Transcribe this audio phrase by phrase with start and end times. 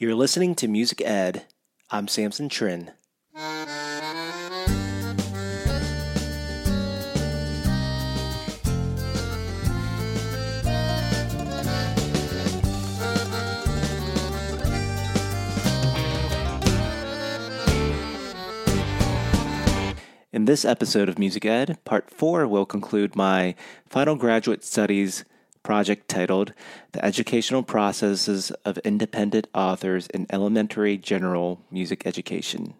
[0.00, 1.44] You're listening to Music Ed.
[1.90, 2.92] I'm Samson Trin.
[20.32, 23.54] In this episode of Music Ed, Part 4 will conclude my
[23.84, 25.26] final graduate studies
[25.62, 26.52] project titled
[26.92, 32.74] The Educational Processes of Independent Authors in Elementary General Music Education.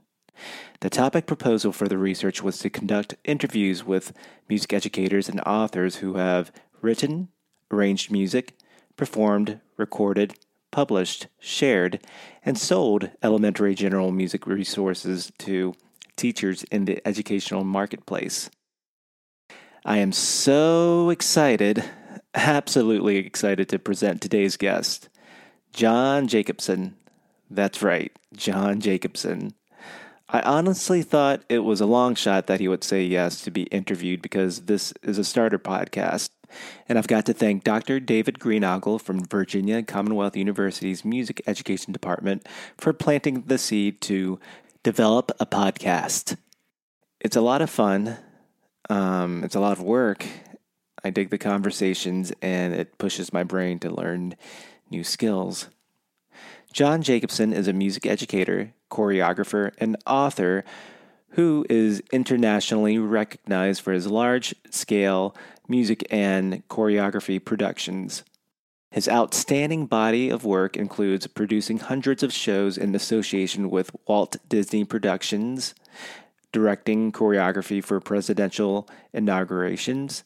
[0.81, 4.13] The topic proposal for the research was to conduct interviews with
[4.49, 6.51] music educators and authors who have
[6.81, 7.29] written,
[7.71, 8.57] arranged music,
[8.97, 10.35] performed, recorded,
[10.71, 12.01] published, shared,
[12.45, 15.75] and sold elementary general music resources to
[16.17, 18.51] teachers in the educational marketplace.
[19.85, 21.85] I am so excited,
[22.35, 25.09] absolutely excited to present today's guest,
[25.73, 26.97] John Jacobson.
[27.51, 29.55] That's right, John Jacobson.
[30.33, 33.65] I honestly thought it was a long shot that he would say yes to be
[33.65, 36.31] interviewed because this is a starter podcast.
[36.89, 37.99] And I've got to thank Dr.
[37.99, 42.47] David Greenogle from Virginia Commonwealth University's Music Education Department
[42.79, 44.39] for planting the seed to
[44.83, 46.37] develop a podcast.
[47.21, 48.17] It's a lot of fun.
[48.89, 50.27] Um, it's a lot of work.
[51.05, 54.37] I dig the conversations and it pushes my brain to learn
[54.91, 55.69] new skills.
[56.73, 60.65] John Jacobson is a music educator, choreographer, and author
[61.31, 65.35] who is internationally recognized for his large scale
[65.69, 68.25] music and choreography productions.
[68.91, 74.85] His outstanding body of work includes producing hundreds of shows in association with Walt Disney
[74.85, 75.75] Productions,
[76.51, 80.25] directing choreography for presidential inaugurations,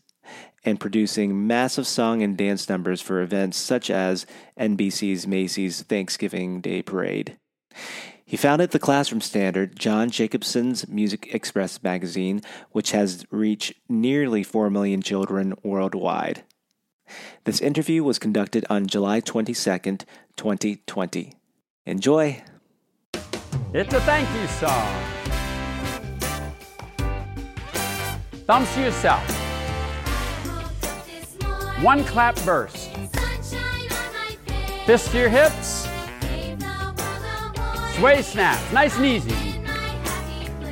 [0.65, 4.27] and producing massive song and dance numbers for events such as
[4.59, 7.37] NBC's Macy's Thanksgiving Day Parade.
[8.25, 12.41] He founded the Classroom Standard, John Jacobson's Music Express magazine,
[12.71, 16.43] which has reached nearly 4 million children worldwide.
[17.45, 20.05] This interview was conducted on July 22nd,
[20.37, 21.35] 2020.
[21.85, 22.43] Enjoy!
[23.75, 25.15] It's a thank you song.
[28.47, 29.44] Thumbs to yourself.
[31.81, 32.91] One clap burst.
[34.87, 35.89] Fist to your hips.
[37.97, 39.63] Sway snaps, nice and easy.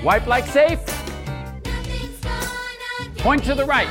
[0.02, 0.80] Wipe like safe.
[3.18, 3.88] Point to the right.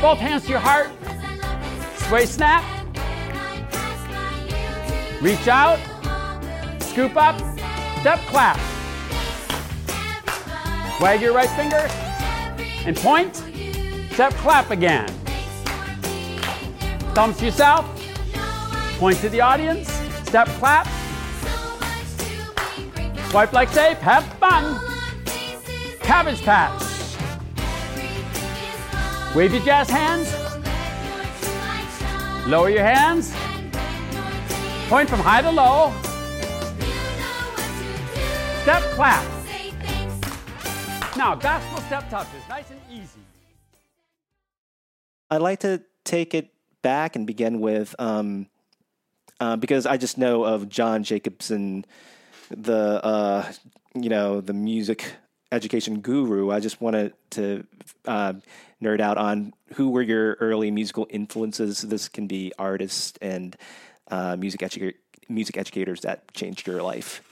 [0.00, 0.90] Both hands to your heart.
[2.06, 2.64] Sway snap.
[5.20, 5.78] Reach out.
[6.80, 7.38] Scoop up.
[8.00, 8.56] Step clap.
[11.00, 11.88] Wag your right finger
[12.86, 13.36] and point.
[14.12, 15.17] Step clap again.
[17.18, 17.84] Thumbs to yourself.
[19.00, 19.88] Point to the audience.
[20.22, 20.86] Step clap.
[23.30, 23.98] Swipe like safe.
[23.98, 24.78] Have fun.
[25.98, 26.80] Cabbage patch.
[29.34, 30.32] Wave your jazz hands.
[32.46, 33.34] Lower your hands.
[34.88, 35.92] Point from high to low.
[38.62, 39.26] Step clap.
[41.16, 43.18] Now, gospel step touches, nice and easy.
[45.28, 46.52] I'd like to take it
[46.82, 48.46] back and begin with um,
[49.40, 51.84] uh, because I just know of John Jacobson,
[52.50, 53.52] the uh,
[53.94, 55.12] you know the music
[55.52, 56.50] education guru.
[56.50, 57.66] I just wanted to
[58.04, 58.34] uh,
[58.82, 61.82] nerd out on who were your early musical influences.
[61.82, 63.56] This can be artists and
[64.10, 64.60] uh, music
[65.28, 67.22] music educators that changed your life.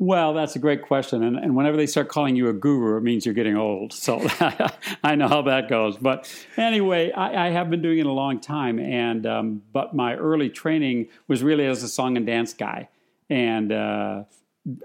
[0.00, 1.24] Well, that's a great question.
[1.24, 3.92] And, and whenever they start calling you a guru, it means you're getting old.
[3.92, 4.24] So
[5.02, 5.96] I know how that goes.
[5.96, 8.78] But anyway, I, I have been doing it a long time.
[8.78, 12.88] And um, but my early training was really as a song and dance guy.
[13.28, 14.22] And uh,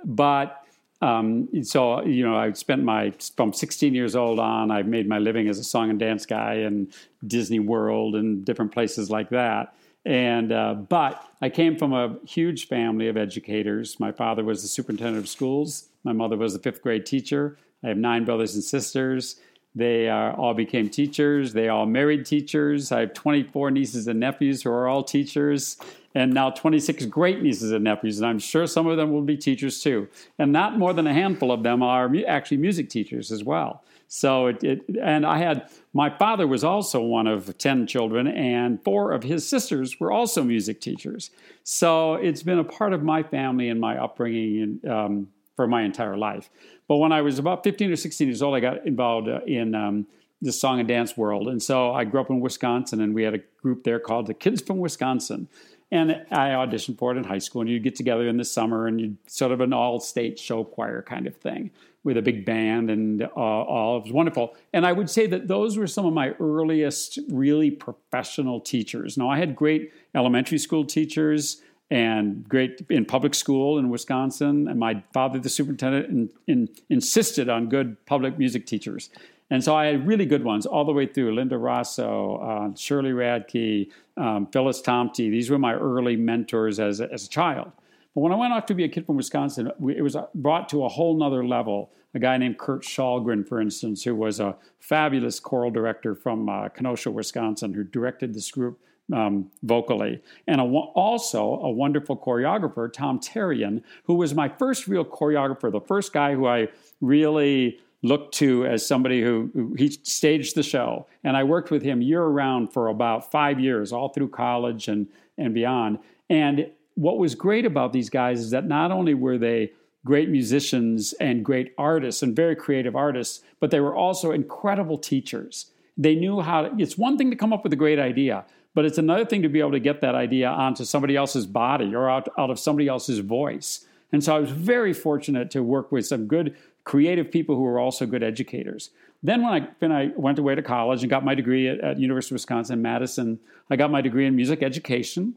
[0.04, 0.66] but
[1.04, 4.72] um, so you know, I spent my from 16 years old on.
[4.72, 6.92] I've made my living as a song and dance guy in
[7.26, 9.76] Disney World and different places like that.
[10.06, 14.00] And uh, but I came from a huge family of educators.
[14.00, 15.90] My father was the superintendent of schools.
[16.04, 17.58] My mother was a fifth grade teacher.
[17.84, 19.40] I have nine brothers and sisters.
[19.76, 21.54] They are, all became teachers.
[21.54, 22.92] They all married teachers.
[22.92, 25.78] I have 24 nieces and nephews who are all teachers,
[26.16, 28.20] and now 26 great nieces and nephews.
[28.20, 30.08] And I'm sure some of them will be teachers too.
[30.38, 33.84] And not more than a handful of them are actually music teachers as well.
[34.08, 38.84] So it, it, and I had my father was also one of 10 children, and
[38.84, 41.32] four of his sisters were also music teachers.
[41.64, 46.16] So it's been a part of my family and my upbringing um, for my entire
[46.16, 46.52] life.
[46.88, 49.74] But when I was about 15 or 16 years old, I got involved uh, in
[49.74, 50.06] um,
[50.44, 51.48] the song and dance world.
[51.48, 54.34] And so I grew up in Wisconsin, and we had a group there called the
[54.34, 55.48] Kids from Wisconsin.
[55.94, 58.88] And I auditioned for it in high school, and you'd get together in the summer
[58.88, 61.70] and you'd sort of an all state show choir kind of thing
[62.04, 63.98] with a big band and uh, all.
[63.98, 64.56] It was wonderful.
[64.74, 69.20] And I would say that those were some of my earliest really professional teachers.
[69.20, 71.62] Now, I had great elementary school teachers
[71.92, 74.68] and great in public school in Wisconsin.
[74.68, 79.12] And my father, the superintendent, in, in, insisted on good public music teachers.
[79.50, 83.12] And so I had really good ones all the way through Linda Rosso, uh, Shirley
[83.12, 85.30] Radke, um, Phyllis Tomte.
[85.30, 87.72] These were my early mentors as a, as a child.
[88.16, 90.86] But when I went off to be a kid from Wisconsin, it was brought to
[90.86, 91.92] a whole nother level.
[92.16, 96.70] A guy named Kurt Shallgren, for instance, who was a fabulous choral director from uh,
[96.70, 98.80] Kenosha, Wisconsin, who directed this group
[99.12, 105.04] um, vocally, and a, also a wonderful choreographer, Tom Therrien, who was my first real
[105.04, 106.70] choreographer, the first guy who I
[107.02, 111.08] really looked to as somebody who, who, he staged the show.
[111.24, 115.08] And i worked with him year round for about five years all through college and,
[115.38, 115.98] and beyond.
[116.30, 119.72] And what was great about these guys is that not only were they
[120.06, 125.72] great musicians and great artists and very creative artists but they were also incredible teachers.
[125.98, 128.46] They knew how to, it's one thing to come up with a great idea
[128.76, 131.94] but it's another thing to be able to get that idea onto somebody else's body
[131.96, 133.86] or out, out of somebody else's voice.
[134.12, 137.80] And so i was very fortunate to work with some good creative people who were
[137.80, 138.90] also good educators.
[139.22, 142.00] Then when I, when I went away to college and got my degree at, at
[142.00, 143.40] University of Wisconsin Madison,
[143.70, 145.36] I got my degree in music education.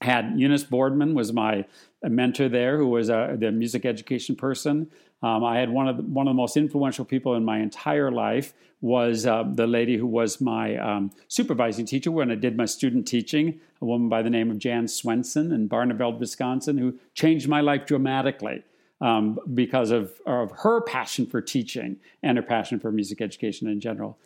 [0.00, 1.64] Had Eunice Boardman was my
[2.02, 4.90] mentor there, who was a, the music education person.
[5.22, 8.10] Um, I had one of the, one of the most influential people in my entire
[8.10, 12.66] life was uh, the lady who was my um, supervising teacher when I did my
[12.66, 17.48] student teaching, a woman by the name of Jan Swenson in Barneveld, Wisconsin, who changed
[17.48, 18.64] my life dramatically
[19.04, 23.78] um, because of, of her passion for teaching and her passion for music education in
[23.78, 24.16] general.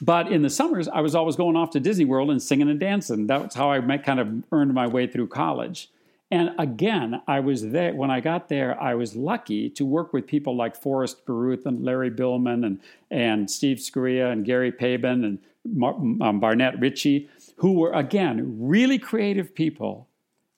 [0.00, 2.78] But in the summers, I was always going off to Disney World and singing and
[2.78, 3.26] dancing.
[3.26, 5.90] That's how I kind of earned my way through college.
[6.30, 8.80] And again, I was there when I got there.
[8.80, 12.80] I was lucky to work with people like Forrest Baruth and Larry Billman and
[13.10, 18.96] and Steve Scaria and Gary Pabin and Mar- um, Barnett Ritchie, who were again really
[18.96, 20.06] creative people,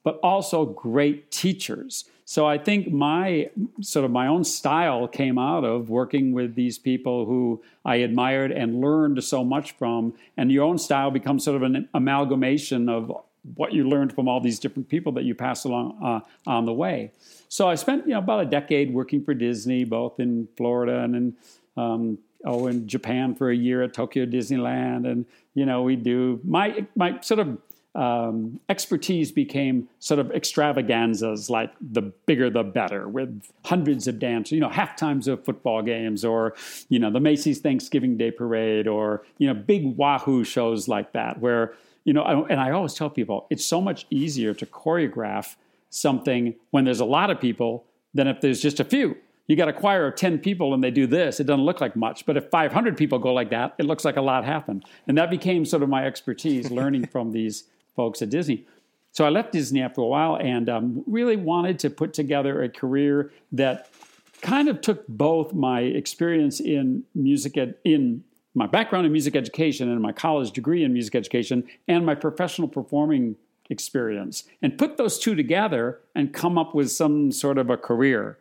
[0.05, 2.05] but also great teachers.
[2.33, 3.51] So I think my
[3.83, 8.53] sort of my own style came out of working with these people who I admired
[8.53, 10.15] and learned so much from.
[10.39, 13.13] And your own style becomes sort of an amalgamation of
[13.55, 16.21] what you learned from all these different people that you pass along uh,
[16.51, 17.13] on the way.
[17.51, 21.15] So I spent you know about a decade working for Disney, both in Florida and
[21.15, 21.37] in
[21.77, 26.41] um, oh in Japan for a year at Tokyo Disneyland, and you know we do
[26.45, 27.59] my my sort of
[27.95, 34.53] um, expertise became sort of extravaganzas like the bigger the better with hundreds of dancers,
[34.53, 36.55] you know, half times of football games or,
[36.89, 41.41] you know, the Macy's Thanksgiving Day Parade or, you know, big Wahoo shows like that
[41.41, 41.75] where,
[42.05, 45.57] you know, and I always tell people it's so much easier to choreograph
[45.91, 47.85] something when there's a lot of people
[48.15, 49.17] than if there's just a few.
[49.49, 51.95] You got a choir of 10 people and they do this, it doesn't look like
[51.95, 52.25] much.
[52.25, 54.87] But if 500 people go like that, it looks like a lot happened.
[55.07, 58.67] And that became sort of my expertise learning from these folks at Disney.
[59.13, 62.69] So I left Disney after a while and um, really wanted to put together a
[62.69, 63.91] career that
[64.41, 68.25] kind of took both my experience in music ed, in
[68.55, 72.69] my background in music education and my college degree in music education and my professional
[72.69, 73.37] performing
[73.71, 78.39] experience and put those two together and come up with some sort of a career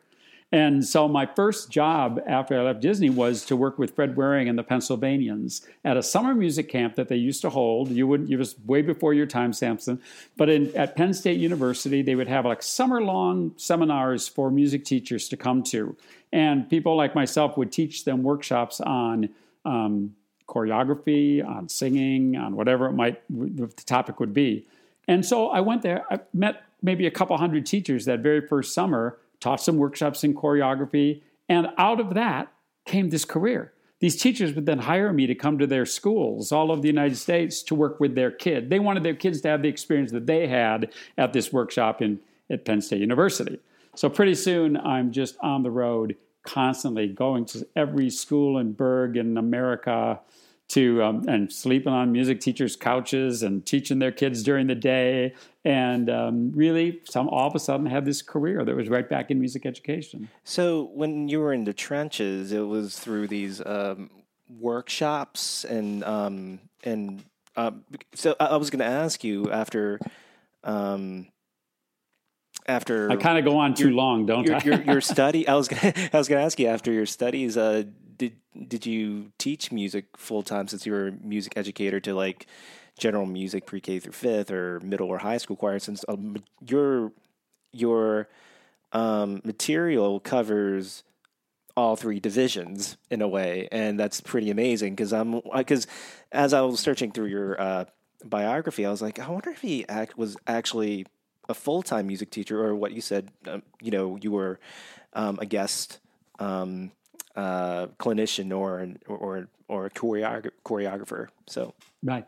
[0.52, 4.50] and so my first job after I left Disney was to work with Fred Waring
[4.50, 7.90] and the Pennsylvanians at a summer music camp that they used to hold.
[7.90, 10.02] You would you was way before your time, Samson.
[10.36, 14.84] But in, at Penn State University, they would have like summer long seminars for music
[14.84, 15.96] teachers to come to,
[16.34, 19.30] and people like myself would teach them workshops on.
[19.64, 20.16] Um,
[20.48, 24.68] choreography, on singing, on whatever it might the topic would be.
[25.08, 26.04] And so I went there.
[26.12, 30.34] I met maybe a couple hundred teachers that very first summer taught some workshops in
[30.34, 32.54] choreography, and out of that
[32.86, 33.74] came this career.
[34.00, 37.18] These teachers would then hire me to come to their schools all over the United
[37.18, 38.70] States to work with their kid.
[38.70, 42.20] They wanted their kids to have the experience that they had at this workshop in,
[42.50, 43.60] at Penn State University.
[43.96, 49.18] So pretty soon I'm just on the road constantly going to every school in Berg
[49.18, 50.20] in America
[50.72, 55.34] to um, and sleeping on music teachers' couches and teaching their kids during the day,
[55.64, 59.32] and um, really, some all of a sudden had this career that was right back
[59.32, 60.30] in music education.
[60.44, 64.10] So, when you were in the trenches, it was through these um,
[64.60, 67.24] workshops and um, and
[67.56, 67.72] uh,
[68.16, 70.00] so I was going to ask you after
[70.64, 71.28] um,
[72.68, 74.62] after I kind of go on too long, don't your, I?
[74.64, 75.48] your, your study.
[75.48, 77.58] I was gonna, I was going to ask you after your studies.
[77.58, 77.84] Uh,
[78.22, 78.36] did
[78.68, 82.46] did you teach music full time since you were a music educator to like
[83.00, 87.12] general music pre K through fifth or middle or high school choir, since um, your
[87.72, 88.30] your
[88.92, 91.04] um, material covers
[91.76, 94.94] all three divisions in a way, and that's pretty amazing.
[94.94, 95.88] Because I'm because
[96.32, 97.86] as I was searching through your uh,
[98.24, 101.08] biography, I was like, I wonder if he act, was actually
[101.50, 103.32] a full time music teacher, or what you said.
[103.48, 104.60] Um, you know, you were
[105.14, 106.00] um, a guest
[106.38, 106.92] um,
[107.36, 111.28] uh, clinician or or or a choreog- choreographer.
[111.48, 111.74] So
[112.04, 112.26] right.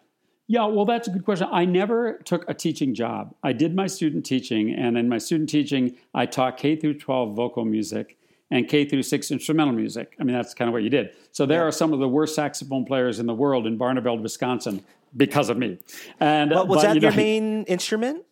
[0.48, 1.48] Yeah, well, that's a good question.
[1.52, 3.34] I never took a teaching job.
[3.44, 7.34] I did my student teaching, and in my student teaching, I taught K through 12
[7.34, 8.18] vocal music
[8.52, 10.16] and K through 6 instrumental music.
[10.20, 11.16] I mean, that's kind of what you did.
[11.32, 11.68] So there yeah.
[11.68, 14.84] are some of the worst saxophone players in the world in Barneveld, Wisconsin,
[15.16, 15.80] because of me.
[16.20, 18.26] And well, was but, that you know, your main instrument?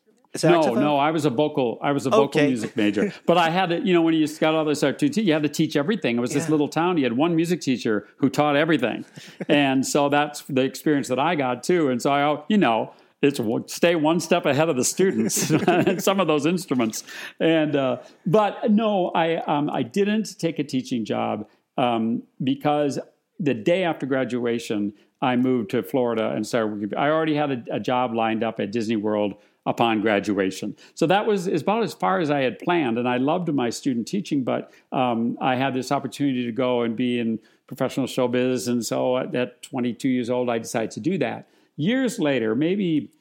[0.44, 1.78] No, no, I was a vocal.
[1.82, 2.48] I was a vocal okay.
[2.48, 3.14] music major.
[3.26, 5.50] But I had to, you know, when you got all this art, you had to
[5.50, 6.18] teach everything.
[6.18, 6.40] It was yeah.
[6.40, 6.98] this little town.
[6.98, 9.04] You had one music teacher who taught everything,
[9.50, 11.90] and so that's the experience that I got too.
[11.90, 16.20] And so I, you know, it's stay one step ahead of the students in some
[16.20, 17.04] of those instruments.
[17.40, 21.48] And uh, but no, I um, I didn't take a teaching job
[21.78, 23.00] um, because
[23.40, 26.94] the day after graduation, I moved to Florida and started.
[26.96, 30.76] I already had a, a job lined up at Disney World upon graduation.
[30.96, 32.98] So that was about as far as I had planned.
[32.98, 36.96] And I loved my student teaching, but um, I had this opportunity to go and
[36.96, 38.68] be in professional showbiz.
[38.68, 41.48] And so at 22 years old, I decided to do that.
[41.78, 43.12] Years later, maybe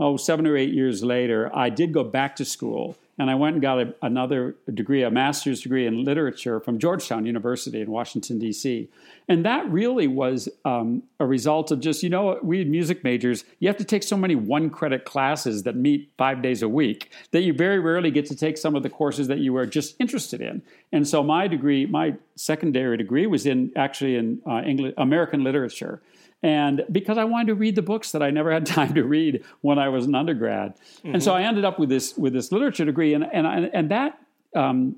[0.00, 3.54] oh, seven or eight years later, I did go back to school and I went
[3.54, 8.38] and got a, another degree, a master's degree in literature from Georgetown University in Washington,
[8.38, 8.88] D.C.
[9.28, 13.68] And that really was um, a result of just, you know, we music majors, you
[13.68, 17.42] have to take so many one credit classes that meet five days a week that
[17.42, 20.40] you very rarely get to take some of the courses that you were just interested
[20.40, 20.62] in.
[20.92, 26.02] And so my degree, my secondary degree was in actually in uh, English, American literature.
[26.44, 29.42] And because I wanted to read the books that I never had time to read
[29.62, 31.14] when I was an undergrad, mm-hmm.
[31.14, 31.42] and so mm-hmm.
[31.42, 34.20] I ended up with this with this literature degree, and and and that
[34.54, 34.96] um,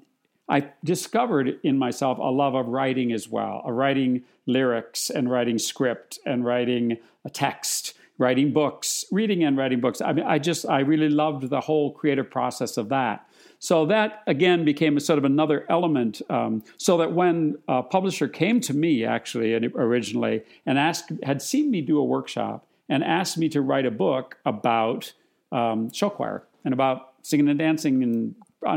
[0.48, 5.58] I discovered in myself a love of writing as well, of writing lyrics and writing
[5.58, 10.00] script and writing a text, writing books, reading and writing books.
[10.00, 13.24] I mean, I just I really loved the whole creative process of that.
[13.58, 16.22] So that again became a sort of another element.
[16.28, 21.70] Um, so that when a publisher came to me actually originally and asked, had seen
[21.70, 25.12] me do a workshop and asked me to write a book about
[25.52, 28.34] um, show choir and about singing and dancing in,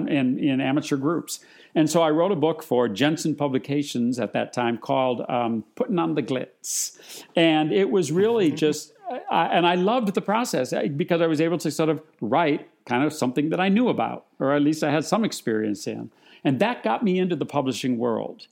[0.07, 1.39] in, in, amateur groups.
[1.75, 5.99] And so I wrote a book for Jensen Publications at that time called um, Putting
[5.99, 6.97] on the Glitz.
[7.35, 8.55] And it was really mm-hmm.
[8.55, 8.93] just,
[9.29, 13.03] I, and I loved the process because I was able to sort of write kind
[13.03, 16.11] of something that I knew about, or at least I had some experience in.
[16.43, 18.47] And that got me into the publishing world.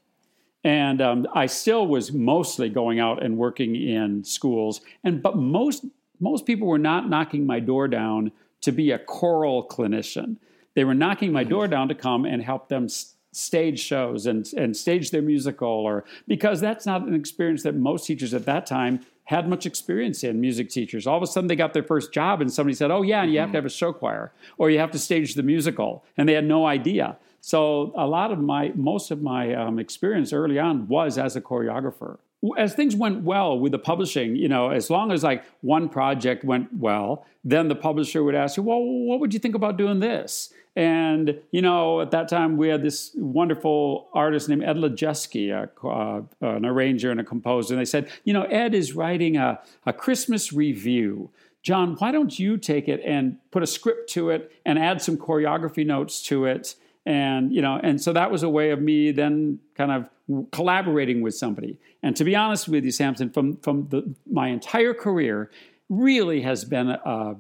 [0.64, 4.82] And um, I still was mostly going out and working in schools.
[5.04, 5.86] And but most
[6.20, 10.38] most people were not knocking my door down to be a choral clinician.
[10.76, 12.88] They were knocking my door down to come and help them
[13.32, 18.06] stage shows and, and stage their musical or because that's not an experience that most
[18.08, 21.56] teachers at that time had much experience in music teachers all of a sudden they
[21.56, 23.56] got their first job and somebody said oh yeah and you have to mm-hmm.
[23.58, 26.66] have a show choir or you have to stage the musical and they had no
[26.66, 31.36] idea so a lot of my most of my um, experience early on was as
[31.36, 32.18] a choreographer
[32.58, 36.44] as things went well with the publishing, you know, as long as like one project
[36.44, 40.00] went well, then the publisher would ask you, well, what would you think about doing
[40.00, 40.54] this?
[40.78, 46.22] And, you know, at that time we had this wonderful artist named Ed Lojeski, uh,
[46.48, 47.74] an arranger and a composer.
[47.74, 51.32] And they said, you know, Ed is writing a, a Christmas review.
[51.64, 55.18] John, why don't you take it and put a script to it and add some
[55.18, 56.76] choreography notes to it?
[57.08, 60.10] And, you know, and so that was a way of me then kind of
[60.52, 61.80] collaborating with somebody.
[62.04, 65.50] And to be honest with you, Samson, from, from the, my entire career,
[65.90, 67.36] really has been a,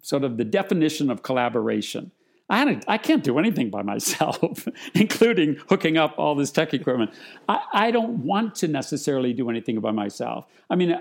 [0.00, 2.12] sort of the definition of collaboration.
[2.50, 7.12] I, I can't do anything by myself, including hooking up all this tech equipment.
[7.48, 10.46] I, I don't want to necessarily do anything by myself.
[10.68, 10.98] I mean,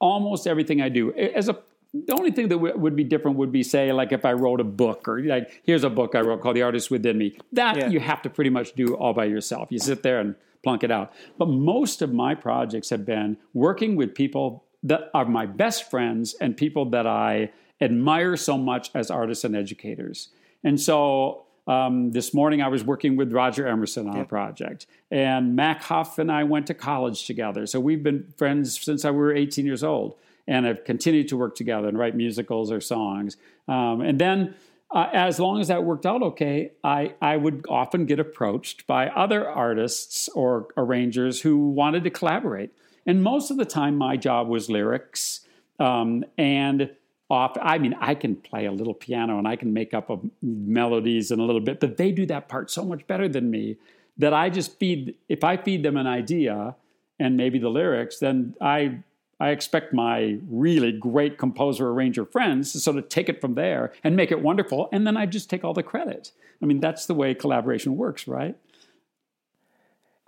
[0.00, 1.58] almost everything I do, as a
[1.94, 4.64] the only thing that would be different would be say like if i wrote a
[4.64, 7.88] book or like here's a book i wrote called the artist within me that yeah.
[7.88, 10.90] you have to pretty much do all by yourself you sit there and plunk it
[10.90, 15.90] out but most of my projects have been working with people that are my best
[15.90, 20.28] friends and people that i admire so much as artists and educators
[20.64, 25.54] and so um, this morning I was working with Roger Emerson on a project, and
[25.54, 27.66] Mac Huff and I went to college together.
[27.66, 30.16] So we've been friends since I were 18 years old,
[30.48, 33.36] and have continued to work together and write musicals or songs.
[33.68, 34.54] Um, and then,
[34.90, 39.08] uh, as long as that worked out okay, I, I would often get approached by
[39.08, 42.70] other artists or arrangers who wanted to collaborate.
[43.04, 45.40] And most of the time, my job was lyrics
[45.78, 46.90] um, and
[47.30, 47.56] off.
[47.60, 51.30] I mean, I can play a little piano and I can make up a, melodies
[51.30, 53.76] and a little bit, but they do that part so much better than me
[54.16, 55.14] that I just feed.
[55.28, 56.74] If I feed them an idea
[57.18, 59.00] and maybe the lyrics, then I
[59.40, 63.92] I expect my really great composer arranger friends to sort of take it from there
[64.02, 66.32] and make it wonderful, and then I just take all the credit.
[66.60, 68.56] I mean, that's the way collaboration works, right?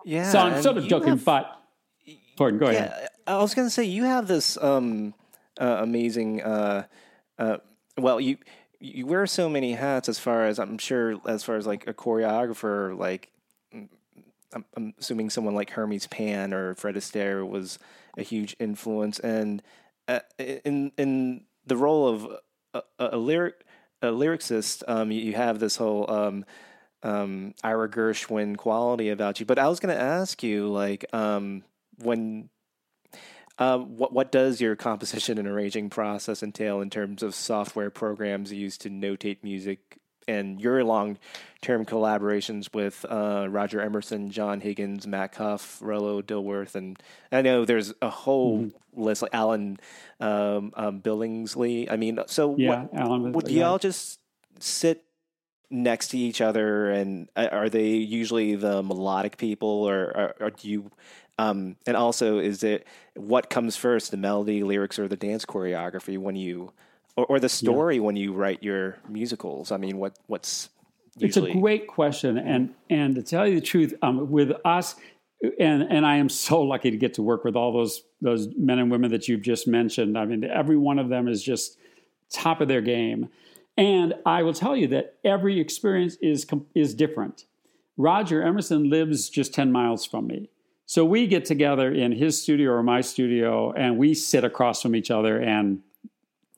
[0.05, 0.31] Yeah.
[0.31, 1.61] So I'm sort of joking, have, but
[2.39, 3.09] Gordon, go yeah, ahead.
[3.27, 5.13] I was going to say you have this um,
[5.61, 6.43] uh, amazing.
[6.43, 6.85] Uh,
[7.39, 7.59] uh,
[7.97, 8.39] well, you
[8.81, 11.95] you wear so many hats as far as I'm sure, as far as like a
[11.95, 13.31] choreographer, like
[13.75, 13.89] mm,
[14.55, 17.79] I'm, I'm assuming someone like Hermes Pan or Fred Astaire was
[18.17, 19.63] a huge influence, and
[20.09, 22.27] uh, in in the role of
[22.75, 23.65] a, a, lyric
[24.03, 26.45] a lyricist, um, you, you, have this whole um,
[27.03, 29.47] um, Ira Gershwin quality about you.
[29.47, 31.65] But I was going to ask you, like, um,
[31.99, 32.49] when
[33.61, 38.53] uh, what what does your composition and arranging process entail in terms of software programs
[38.53, 41.19] used to notate music and your long
[41.61, 46.99] term collaborations with uh, Roger Emerson, John Higgins, Matt Huff, Rollo Dilworth, and
[47.31, 49.03] I know there's a whole mm-hmm.
[49.03, 49.79] list like Alan
[50.21, 51.91] um, um, Billingsley.
[51.93, 54.21] I mean, so yeah, what, Alan, would y'all just
[54.59, 55.05] sit
[55.71, 60.51] next to each other and uh, are they usually the melodic people or, or, or
[60.51, 60.91] do you
[61.41, 66.19] um, and also, is it what comes first, the melody, lyrics, or the dance choreography
[66.19, 66.73] when you,
[67.17, 68.03] or, or the story yeah.
[68.03, 69.73] when you write your musicals?
[69.73, 70.69] I mean, what what's
[71.17, 71.51] usually...
[71.51, 74.97] It's a great question, and and to tell you the truth, um, with us,
[75.59, 78.79] and and I am so lucky to get to work with all those those men
[78.79, 80.19] and women that you've just mentioned.
[80.19, 81.79] I mean, every one of them is just
[82.31, 83.29] top of their game,
[83.77, 87.47] and I will tell you that every experience is is different.
[87.97, 90.51] Roger Emerson lives just ten miles from me.
[90.91, 94.97] So we get together in his studio or my studio, and we sit across from
[94.97, 95.83] each other and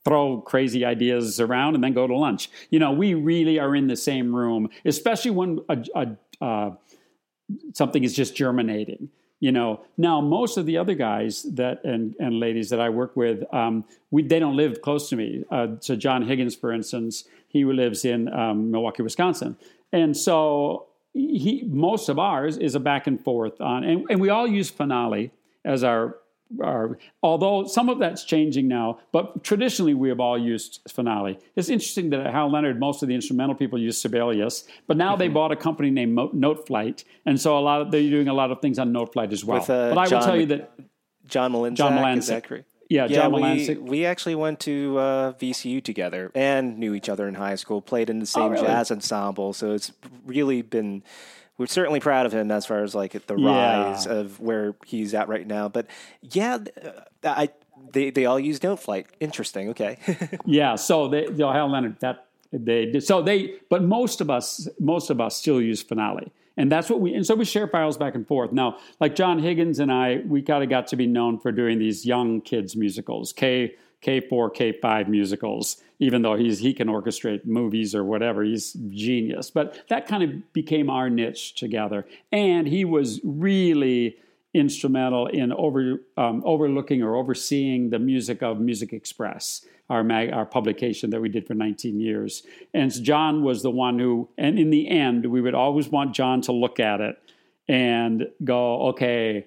[0.06, 2.48] throw crazy ideas around and then go to lunch.
[2.70, 6.70] You know, we really are in the same room, especially when a, a, uh,
[7.74, 9.10] something is just germinating.
[9.40, 13.14] You know, now most of the other guys that and and ladies that I work
[13.14, 15.44] with, um, we they don't live close to me.
[15.50, 19.58] Uh, so John Higgins, for instance, he lives in um, Milwaukee, Wisconsin,
[19.92, 24.30] and so he most of ours is a back and forth on, and, and we
[24.30, 25.30] all use Finale
[25.64, 26.16] as our
[26.62, 26.98] our.
[27.22, 31.38] Although some of that's changing now, but traditionally we have all used Finale.
[31.56, 35.12] It's interesting that at Hal Leonard, most of the instrumental people use Sibelius, but now
[35.12, 35.20] mm-hmm.
[35.20, 38.50] they bought a company named Noteflight, and so a lot of they're doing a lot
[38.50, 39.60] of things on Noteflight as well.
[39.60, 40.72] With, uh, but I John, will tell you that
[41.26, 42.71] John Malinczak, John Malinczak, is that correct?
[42.92, 47.26] Yeah, yeah, John we, we actually went to uh, VCU together and knew each other
[47.26, 48.66] in high school, played in the same oh, really?
[48.66, 49.54] jazz ensemble.
[49.54, 49.92] So it's
[50.26, 51.02] really been
[51.56, 54.12] we're certainly proud of him as far as like the rise yeah.
[54.12, 55.70] of where he's at right now.
[55.70, 55.86] But
[56.20, 56.90] yeah, uh,
[57.24, 57.48] I
[57.92, 59.06] they they all use Noteflight.
[59.20, 59.70] Interesting.
[59.70, 59.98] Okay.
[60.44, 60.74] yeah.
[60.74, 63.04] So they, know, Hal Leonard that they did.
[63.04, 66.30] So they, but most of us, most of us still use Finale.
[66.56, 68.52] And that's what we, and so we share files back and forth.
[68.52, 71.78] Now, like John Higgins and I, we kind of got to be known for doing
[71.78, 77.94] these young kids musicals, K, K4, K5 musicals, even though he's, he can orchestrate movies
[77.94, 78.42] or whatever.
[78.42, 79.50] He's genius.
[79.50, 82.06] But that kind of became our niche together.
[82.30, 84.16] And he was really
[84.52, 90.46] instrumental in over, um, overlooking or overseeing the music of Music Express our mag, our
[90.46, 92.44] publication that we did for 19 years.
[92.72, 96.40] And John was the one who, and in the end, we would always want John
[96.42, 97.16] to look at it
[97.68, 99.46] and go, okay,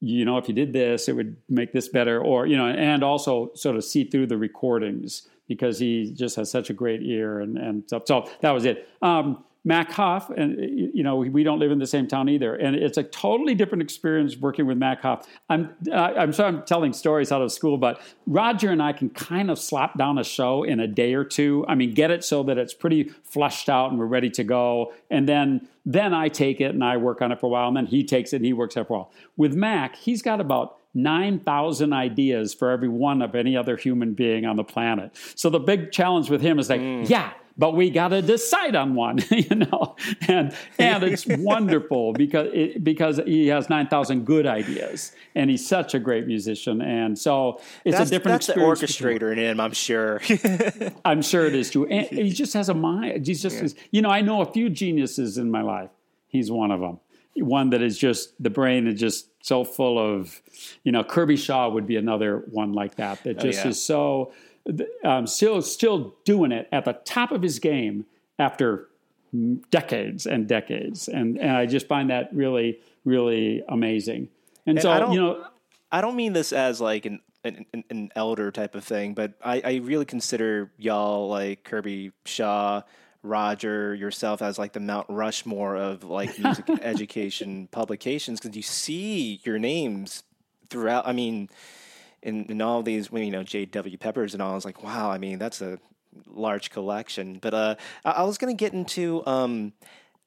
[0.00, 3.02] you know, if you did this, it would make this better, or you know, and
[3.02, 7.40] also sort of see through the recordings because he just has such a great ear
[7.40, 8.04] and and stuff.
[8.06, 8.88] So that was it.
[9.02, 12.74] Um, Mac Huff, and you know we don't live in the same town either, and
[12.74, 15.28] it's a totally different experience working with Mac Huff.
[15.50, 19.50] I'm I'm sorry I'm telling stories out of school, but Roger and I can kind
[19.50, 21.66] of slap down a show in a day or two.
[21.68, 24.94] I mean, get it so that it's pretty flushed out and we're ready to go,
[25.10, 27.76] and then then I take it and I work on it for a while, and
[27.76, 29.12] then he takes it and he works it for a while.
[29.36, 34.44] With Mac, he's got about 9,000 ideas for every one of any other human being
[34.44, 35.16] on the planet.
[35.34, 37.08] So the big challenge with him is like, mm.
[37.08, 39.94] yeah, but we got to decide on one, you know.
[40.26, 45.68] And and it's wonderful because it, because he has nine thousand good ideas, and he's
[45.68, 48.34] such a great musician, and so it's that's, a different.
[48.34, 50.22] That's the orchestrator in him, I'm sure.
[51.04, 51.86] I'm sure it is too.
[51.86, 53.26] And he just has a mind.
[53.26, 53.82] He's just, yeah.
[53.90, 55.90] you know, I know a few geniuses in my life.
[56.28, 56.98] He's one of them.
[57.36, 60.40] One that is just the brain is just so full of,
[60.82, 63.22] you know, Kirby Shaw would be another one like that.
[63.24, 63.68] That oh, just oh, yeah.
[63.68, 64.32] is so
[65.04, 68.06] um, still still doing it at the top of his game
[68.38, 68.88] after
[69.70, 74.28] decades and decades, and and I just find that really really amazing.
[74.66, 75.46] And, and so you know,
[75.90, 79.62] I don't mean this as like an an, an, elder type of thing, but I,
[79.64, 82.82] I really consider y'all like Kirby Shaw,
[83.22, 89.40] Roger, yourself as like the Mount Rushmore of like music education publications because you see
[89.44, 90.22] your names
[90.68, 91.06] throughout.
[91.06, 91.48] I mean,
[92.22, 93.98] in all these, you know, J.W.
[93.98, 94.52] Peppers and all.
[94.52, 95.10] I was like, wow.
[95.10, 95.78] I mean, that's a
[96.26, 97.38] large collection.
[97.40, 99.24] But uh, I, I was going to get into.
[99.26, 99.72] Um,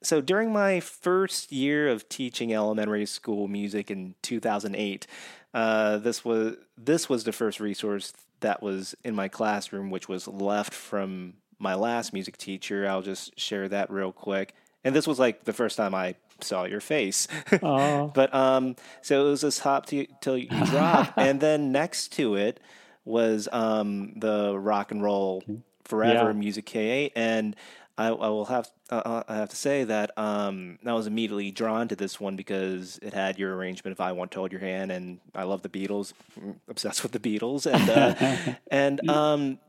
[0.01, 5.08] so during my first year of teaching elementary school music in 2008,
[5.53, 10.27] uh, this was this was the first resource that was in my classroom, which was
[10.27, 12.88] left from my last music teacher.
[12.88, 14.53] I'll just share that real quick.
[14.84, 17.28] And this was like the first time I saw your face.
[17.62, 22.36] but um, so it was this hop to, till you drop, and then next to
[22.36, 22.60] it
[23.06, 25.43] was um the rock and roll
[25.84, 26.34] forever yeah.
[26.34, 27.56] music K8, and
[27.98, 31.52] I, I will have uh, uh, I have to say that um, I was immediately
[31.52, 34.62] drawn to this one because it had your arrangement of "I Want to Hold Your
[34.62, 39.60] Hand" and I love the Beatles, I'm obsessed with the Beatles, and uh, and um,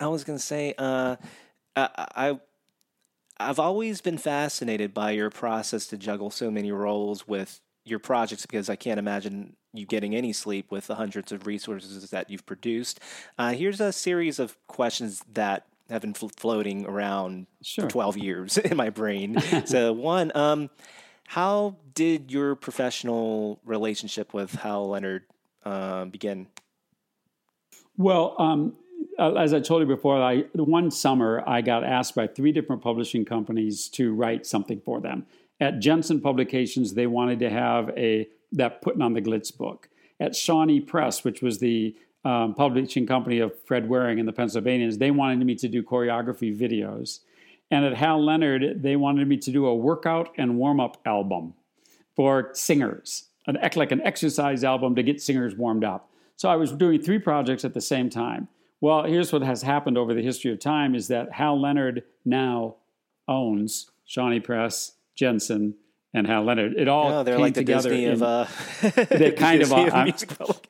[0.00, 1.16] I was gonna say uh,
[1.76, 2.40] I, I
[3.40, 8.44] I've always been fascinated by your process to juggle so many roles with your projects
[8.44, 12.46] because I can't imagine you getting any sleep with the hundreds of resources that you've
[12.46, 13.00] produced.
[13.38, 17.84] Uh, here's a series of questions that have been floating around sure.
[17.84, 19.40] for 12 years in my brain.
[19.64, 20.70] so, one, um,
[21.28, 25.24] how did your professional relationship with Hal Leonard
[25.64, 26.46] uh, begin?
[27.96, 28.76] Well, um,
[29.18, 33.24] as I told you before, I, one summer I got asked by three different publishing
[33.24, 35.26] companies to write something for them.
[35.60, 39.88] At Jensen Publications, they wanted to have a that putting on the Glitz book.
[40.20, 44.98] At Shawnee Press, which was the um, publishing company of Fred Waring and the Pennsylvanians,
[44.98, 47.20] they wanted me to do choreography videos.
[47.70, 51.54] And at Hal Leonard, they wanted me to do a workout and warm up album
[52.16, 56.10] for singers, an, like an exercise album to get singers warmed up.
[56.36, 58.48] So I was doing three projects at the same time.
[58.80, 62.76] Well, here's what has happened over the history of time is that Hal Leonard now
[63.26, 65.74] owns Shawnee Press, Jensen,
[66.14, 66.74] and Hal Leonard.
[66.76, 67.90] It all no, they're came like the together.
[67.90, 68.46] Disney in, of uh,
[69.10, 70.06] they kind of are,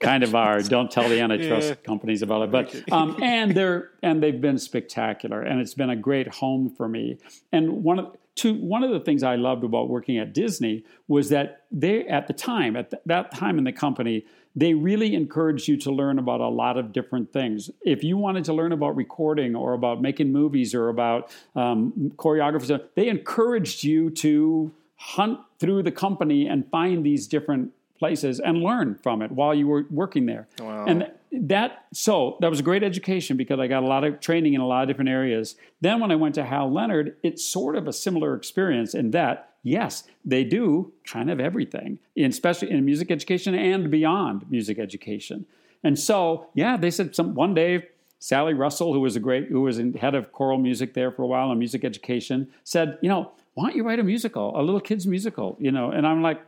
[0.00, 0.60] kind of are.
[0.62, 1.74] Don't tell the antitrust yeah.
[1.76, 5.96] companies about it, but um, and they're and they've been spectacular, and it's been a
[5.96, 7.18] great home for me.
[7.52, 11.28] And one of two, one of the things I loved about working at Disney was
[11.28, 14.24] that they at the time at the, that time in the company
[14.56, 17.70] they really encouraged you to learn about a lot of different things.
[17.82, 22.80] If you wanted to learn about recording or about making movies or about um, choreography,
[22.94, 28.98] they encouraged you to hunt through the company and find these different places and learn
[29.02, 30.48] from it while you were working there.
[30.60, 30.86] Wow.
[30.86, 34.54] And that so that was a great education because I got a lot of training
[34.54, 35.56] in a lot of different areas.
[35.80, 39.54] Then when I went to Hal Leonard, it's sort of a similar experience in that
[39.62, 45.46] yes, they do kind of everything, especially in music education and beyond music education.
[45.84, 47.86] And so, yeah, they said some one day
[48.18, 51.22] Sally Russell, who was a great, who was in, head of choral music there for
[51.22, 54.62] a while in music education, said, you know, why don't you write a musical, a
[54.62, 55.90] little kids musical, you know?
[55.90, 56.40] And I'm like,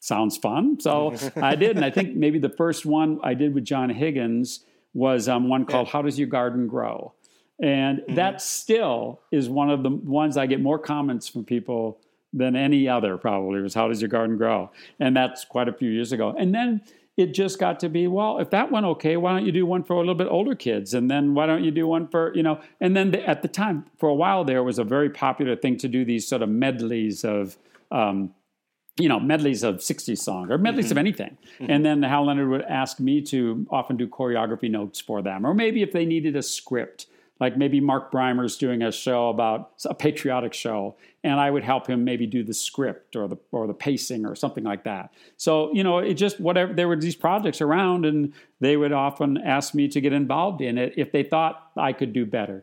[0.00, 0.80] sounds fun.
[0.80, 4.64] So I did, and I think maybe the first one I did with John Higgins
[4.92, 5.88] was um, one called.
[5.88, 7.14] "How Does Your Garden Grow,"
[7.62, 8.14] and mm-hmm.
[8.16, 12.00] that still is one of the ones I get more comments from people
[12.32, 15.90] than any other probably was how does your garden grow and that's quite a few
[15.90, 16.80] years ago and then
[17.16, 19.82] it just got to be well if that went okay why don't you do one
[19.82, 22.42] for a little bit older kids and then why don't you do one for you
[22.42, 25.56] know and then the, at the time for a while there was a very popular
[25.56, 27.56] thing to do these sort of medleys of
[27.90, 28.32] um,
[29.00, 30.92] you know medleys of 60s songs or medleys mm-hmm.
[30.92, 31.70] of anything mm-hmm.
[31.70, 35.54] and then hal leonard would ask me to often do choreography notes for them or
[35.54, 37.06] maybe if they needed a script
[37.40, 41.86] like maybe Mark Brymer's doing a show about a patriotic show, and I would help
[41.86, 45.12] him maybe do the script or the or the pacing or something like that.
[45.38, 49.38] So you know, it just whatever there were these projects around, and they would often
[49.38, 52.62] ask me to get involved in it if they thought I could do better.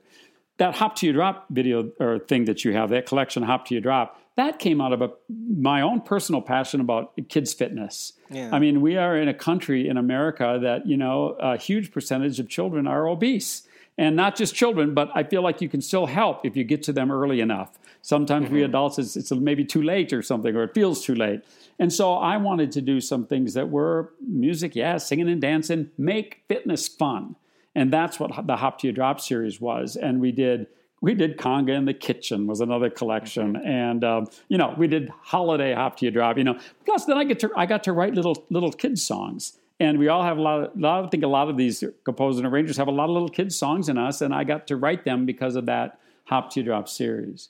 [0.60, 3.74] That hop to your drop video or thing that you have, that collection hop to
[3.74, 8.14] your drop, that came out of a, my own personal passion about kids fitness.
[8.30, 8.50] Yeah.
[8.54, 12.40] I mean, we are in a country in America that you know a huge percentage
[12.40, 16.06] of children are obese and not just children, but I feel like you can still
[16.06, 17.80] help if you get to them early enough.
[18.04, 18.56] Sometimes mm-hmm.
[18.56, 21.42] we adults, it's, it's, maybe too late or something, or it feels too late.
[21.80, 25.90] And so I wanted to do some things that were music, yeah, singing and dancing,
[25.98, 27.36] make fitness fun.
[27.76, 29.96] And that's what the Hop to Your Drop series was.
[29.96, 30.68] And we did
[31.02, 33.68] we did conga in the kitchen was another collection mm-hmm.
[33.68, 37.18] and um, you know we did holiday hop to your drop you know plus then
[37.18, 40.38] i get to i got to write little little kids songs and we all have
[40.38, 42.88] a lot of, a lot, I think a lot of these composers and arrangers have
[42.88, 45.56] a lot of little kids' songs in us, and I got to write them because
[45.56, 47.50] of that Hop to Drop series.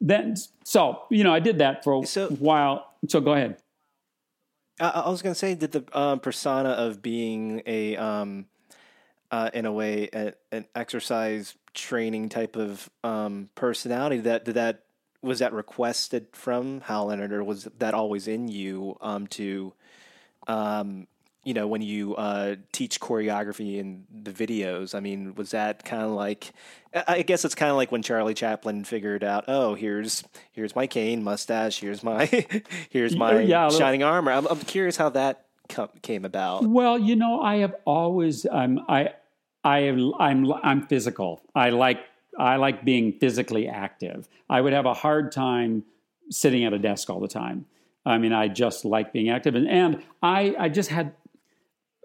[0.00, 2.92] Then, so, you know, I did that for a so, while.
[3.08, 3.56] So go ahead.
[4.78, 8.46] I, I was going to say, did the um, persona of being a, um,
[9.30, 14.84] uh, in a way, a, an exercise training type of um, personality that did that
[15.20, 19.72] was that requested from Hal Leonard, or was that always in you um, to,
[20.46, 21.08] um,
[21.42, 24.94] you know, when you uh, teach choreography in the videos?
[24.94, 26.52] I mean, was that kind of like?
[27.06, 30.86] I guess it's kind of like when Charlie Chaplin figured out, oh, here's here's my
[30.86, 32.26] cane mustache, here's my
[32.90, 34.32] here's my yeah, shining armor.
[34.32, 35.47] I'm, I'm curious how that
[36.02, 36.64] came about.
[36.64, 39.10] Well, you know, I have always um, I
[39.64, 41.42] I am I'm I'm physical.
[41.54, 42.00] I like
[42.38, 44.28] I like being physically active.
[44.48, 45.84] I would have a hard time
[46.30, 47.66] sitting at a desk all the time.
[48.06, 51.12] I mean, I just like being active, and, and I I just had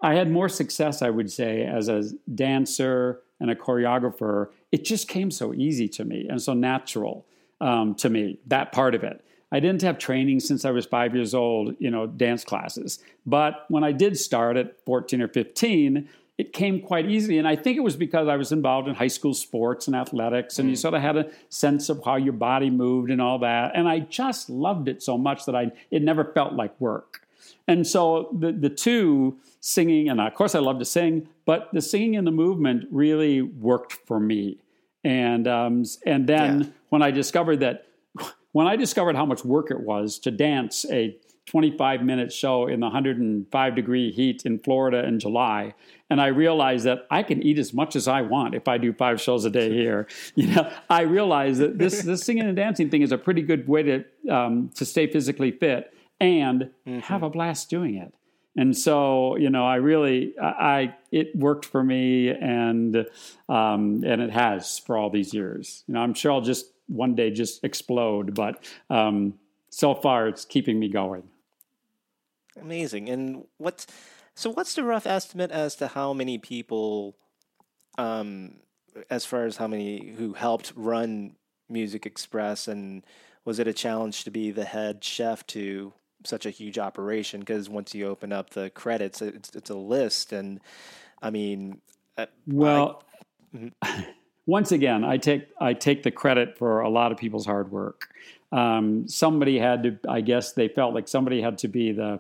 [0.01, 4.49] I had more success, I would say, as a dancer and a choreographer.
[4.71, 7.25] It just came so easy to me and so natural
[7.61, 9.23] um, to me that part of it.
[9.53, 12.97] I didn't have training since I was five years old, you know, dance classes.
[13.23, 17.37] But when I did start at 14 or 15, it came quite easily.
[17.37, 20.57] And I think it was because I was involved in high school sports and athletics,
[20.57, 20.71] and mm.
[20.71, 23.73] you sort of had a sense of how your body moved and all that.
[23.75, 27.27] And I just loved it so much that I it never felt like work.
[27.67, 31.81] And so the the two singing, and of course I love to sing, but the
[31.81, 34.57] singing and the movement really worked for me.
[35.03, 36.67] And um, and then yeah.
[36.89, 37.85] when I discovered that,
[38.53, 42.79] when I discovered how much work it was to dance a 25 minute show in
[42.79, 45.73] the 105 degree heat in Florida in July.
[46.09, 48.93] And I realized that I can eat as much as I want if I do
[48.93, 50.07] five shows a day here.
[50.35, 53.67] You know, I realized that this, this singing and dancing thing is a pretty good
[53.67, 56.99] way to, um, to stay physically fit and mm-hmm.
[56.99, 58.13] have a blast doing it.
[58.55, 63.07] And so, you know, I really, I, I it worked for me, and
[63.49, 65.83] um, and it has for all these years.
[65.87, 69.35] You know, I'm sure I'll just one day just explode, but um,
[69.69, 71.23] so far it's keeping me going.
[72.59, 73.09] Amazing.
[73.09, 73.87] And what's
[74.35, 74.51] so?
[74.51, 77.15] What's the rough estimate as to how many people,
[77.97, 78.57] um,
[79.09, 81.35] as far as how many who helped run
[81.69, 83.03] Music Express, and
[83.43, 85.93] was it a challenge to be the head chef to
[86.23, 87.39] such a huge operation?
[87.39, 90.59] Because once you open up the credits, it's it's a list, and
[91.21, 91.81] I mean,
[92.17, 93.03] uh, well.
[93.53, 94.01] I, mm-hmm.
[94.45, 98.09] once again, I take I take the credit for a lot of people's hard work.
[98.51, 102.19] Um, somebody had to, I guess, they felt like somebody had to be the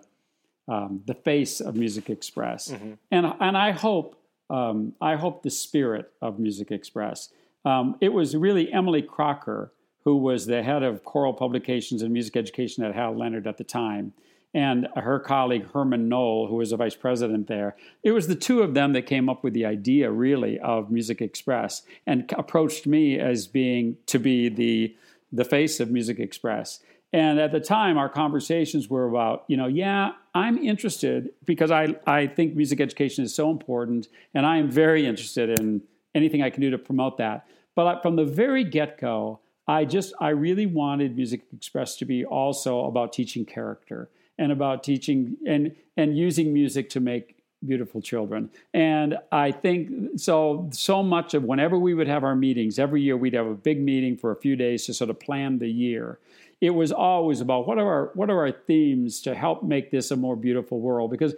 [0.67, 2.93] um, the face of Music Express, mm-hmm.
[3.11, 4.15] and and I hope
[4.49, 7.29] um, I hope the spirit of Music Express.
[7.65, 9.71] Um, it was really Emily Crocker
[10.03, 13.63] who was the head of choral publications and music education at Hal Leonard at the
[13.63, 14.13] time,
[14.53, 17.75] and her colleague Herman Knoll, who was a vice president there.
[18.03, 21.21] It was the two of them that came up with the idea, really, of Music
[21.21, 24.95] Express, and approached me as being to be the
[25.31, 26.79] the face of Music Express.
[27.11, 31.95] And at the time, our conversations were about, you know, yeah, I'm interested because I,
[32.05, 35.81] I think music education is so important, and I am very interested in
[36.15, 37.47] anything I can do to promote that.
[37.75, 42.25] But from the very get go, I just, I really wanted Music Express to be
[42.25, 48.49] also about teaching character and about teaching and, and using music to make beautiful children.
[48.73, 53.15] And I think so, so much of whenever we would have our meetings, every year
[53.15, 56.19] we'd have a big meeting for a few days to sort of plan the year.
[56.61, 60.11] It was always about what are our what are our themes to help make this
[60.11, 61.11] a more beautiful world?
[61.11, 61.35] Because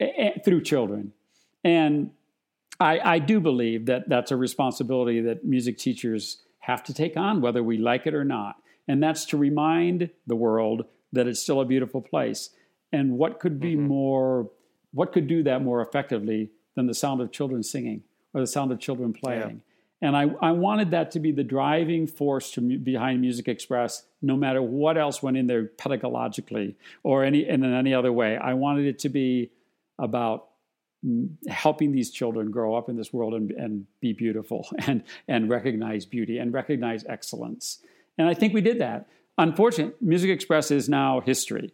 [0.00, 0.06] uh,
[0.44, 1.12] through children.
[1.64, 2.10] And
[2.80, 7.40] I, I do believe that that's a responsibility that music teachers have to take on
[7.40, 8.56] whether we like it or not.
[8.88, 10.84] And that's to remind the world
[11.16, 12.50] that it's still a beautiful place
[12.92, 13.86] and what could be mm-hmm.
[13.86, 14.50] more
[14.92, 18.02] what could do that more effectively than the sound of children singing
[18.32, 19.62] or the sound of children playing
[20.02, 24.36] and I, I wanted that to be the driving force to, behind Music Express, no
[24.36, 28.36] matter what else went in there pedagogically or any in any other way.
[28.36, 29.52] I wanted it to be
[29.98, 30.48] about
[31.48, 36.04] helping these children grow up in this world and, and be beautiful and, and recognize
[36.04, 37.78] beauty and recognize excellence.
[38.18, 39.08] And I think we did that.
[39.38, 41.72] Unfortunately, Music Express is now history.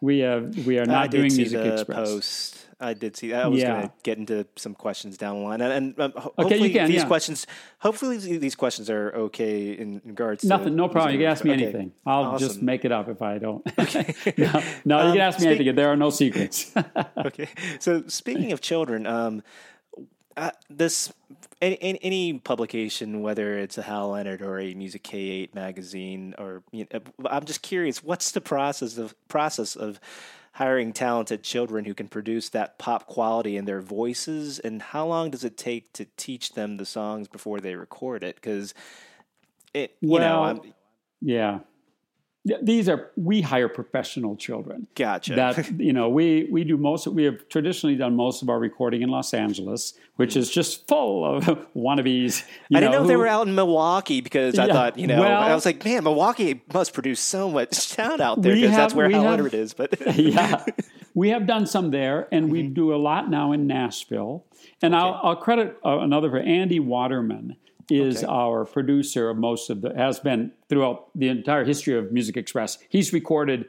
[0.00, 2.08] We have we are not doing Music Express.
[2.08, 2.66] Post.
[2.82, 3.44] I did see that.
[3.44, 3.68] I was yeah.
[3.68, 6.88] going to get into some questions down the line, and, and um, hopefully okay, can,
[6.88, 7.06] these yeah.
[7.06, 7.46] questions,
[7.78, 10.42] hopefully these questions are okay in regards.
[10.42, 11.12] To nothing, no problem.
[11.12, 11.62] You can ask me okay.
[11.62, 11.92] anything.
[12.04, 12.48] I'll awesome.
[12.48, 13.62] just make it up if I don't.
[13.78, 14.14] Okay.
[14.36, 15.74] no, no um, you can ask me speak- anything.
[15.76, 16.72] There are no secrets.
[17.26, 17.48] okay.
[17.78, 19.42] So speaking of children, um,
[20.36, 21.12] uh, this
[21.60, 26.62] any, any, publication, whether it's a Hal Leonard or a Music K eight magazine, or
[26.72, 30.00] you know, I'm just curious, what's the process of process of
[30.52, 34.58] hiring talented children who can produce that pop quality in their voices?
[34.58, 38.36] And how long does it take to teach them the songs before they record it?
[38.36, 38.74] Because
[39.72, 40.74] it, well, you know, I'm,
[41.20, 41.60] yeah.
[42.44, 44.88] These are we hire professional children.
[44.96, 45.34] Gotcha.
[45.34, 47.06] That you know we we do most.
[47.06, 51.24] We have traditionally done most of our recording in Los Angeles, which is just full
[51.24, 51.44] of
[51.76, 52.42] wannabes.
[52.74, 55.20] I didn't know, know if they were out in Milwaukee because I thought you know
[55.20, 58.94] well, I was like, man, Milwaukee must produce so much sound out there because that's
[58.94, 59.72] where However it is.
[59.72, 60.64] But yeah,
[61.14, 62.52] we have done some there, and mm-hmm.
[62.52, 64.46] we do a lot now in Nashville.
[64.80, 65.00] And okay.
[65.00, 67.56] I'll, I'll, credit uh, another for Andy Waterman
[68.00, 68.26] is okay.
[68.26, 72.78] our producer of most of the has been throughout the entire history of Music Express.
[72.88, 73.66] He's recorded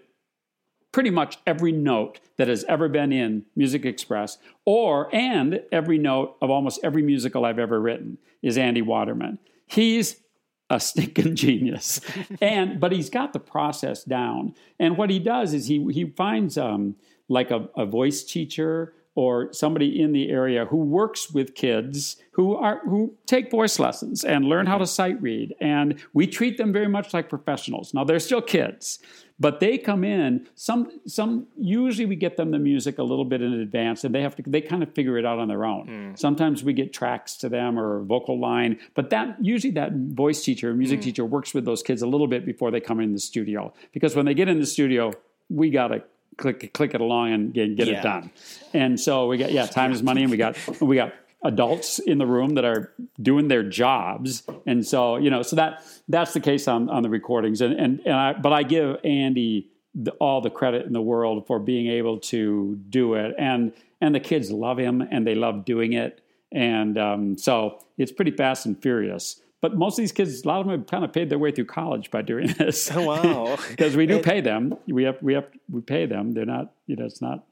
[0.91, 6.37] pretty much every note that has ever been in Music Express, or and every note
[6.41, 9.39] of almost every musical I've ever written is Andy Waterman.
[9.65, 10.21] He's
[10.69, 11.99] a stinking genius,
[12.41, 14.55] and but he's got the process down.
[14.79, 16.95] And what he does is he he finds um,
[17.27, 22.55] like a, a voice teacher or somebody in the area who works with kids who
[22.55, 26.73] are who take voice lessons and learn how to sight read and we treat them
[26.73, 28.99] very much like professionals now they're still kids
[29.39, 33.41] but they come in some some usually we get them the music a little bit
[33.41, 35.87] in advance and they have to they kind of figure it out on their own
[35.87, 36.19] mm.
[36.19, 40.43] sometimes we get tracks to them or a vocal line but that usually that voice
[40.43, 41.03] teacher music mm.
[41.03, 44.15] teacher works with those kids a little bit before they come in the studio because
[44.15, 45.11] when they get in the studio
[45.49, 46.01] we got to
[46.37, 47.99] click click it along and get, get yeah.
[47.99, 48.31] it done.
[48.73, 52.17] And so we got yeah, time is money, and we got we got adults in
[52.17, 54.43] the room that are doing their jobs.
[54.65, 57.61] And so you know, so that that's the case on on the recordings.
[57.61, 61.45] And and and I but I give Andy the, all the credit in the world
[61.47, 63.35] for being able to do it.
[63.37, 66.21] And and the kids love him and they love doing it.
[66.51, 69.41] And um, so it's pretty fast and furious.
[69.63, 71.51] But most of these kids, a lot of them have kind of paid their way
[71.51, 72.91] through college by doing this.
[72.91, 73.57] Oh wow!
[73.69, 74.75] Because we do pay them.
[74.87, 76.33] We have we have we pay them.
[76.33, 77.45] They're not you know it's not.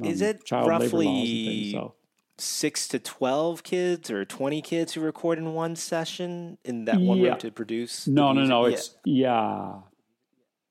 [0.00, 1.94] Um, Is it child roughly things, so.
[2.38, 7.18] six to twelve kids or twenty kids who record in one session in that one
[7.18, 7.30] yeah.
[7.30, 8.06] room to produce?
[8.06, 8.66] No, no, no.
[8.66, 9.80] It's yeah.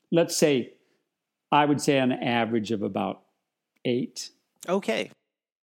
[0.09, 0.75] Let's say,
[1.51, 3.23] I would say an average of about
[3.83, 4.29] eight.
[4.69, 5.11] Okay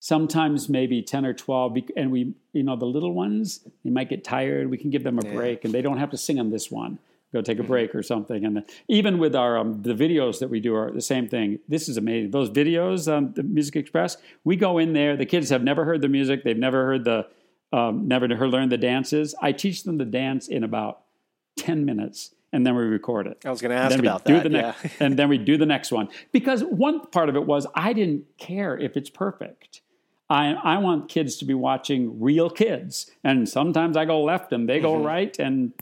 [0.01, 4.23] sometimes maybe 10 or 12 and we you know the little ones they might get
[4.23, 5.35] tired we can give them a yeah.
[5.35, 6.99] break and they don't have to sing on this one
[7.33, 7.71] go take a mm-hmm.
[7.71, 10.91] break or something and the, even with our um, the videos that we do are
[10.93, 14.93] the same thing this is amazing those videos on the music express we go in
[14.93, 17.27] there the kids have never heard the music they've never heard the
[17.71, 21.03] um, never heard learned the dances i teach them the dance in about
[21.57, 23.43] 10 minutes and then we record it.
[23.45, 24.43] I was going to ask about that.
[24.45, 24.61] The yeah.
[24.83, 27.93] next, and then we do the next one because one part of it was I
[27.93, 29.83] didn't care if it's perfect.
[30.31, 33.11] I, I want kids to be watching real kids.
[33.25, 35.07] And sometimes I go left and they go mm-hmm.
[35.07, 35.39] right.
[35.39, 35.73] And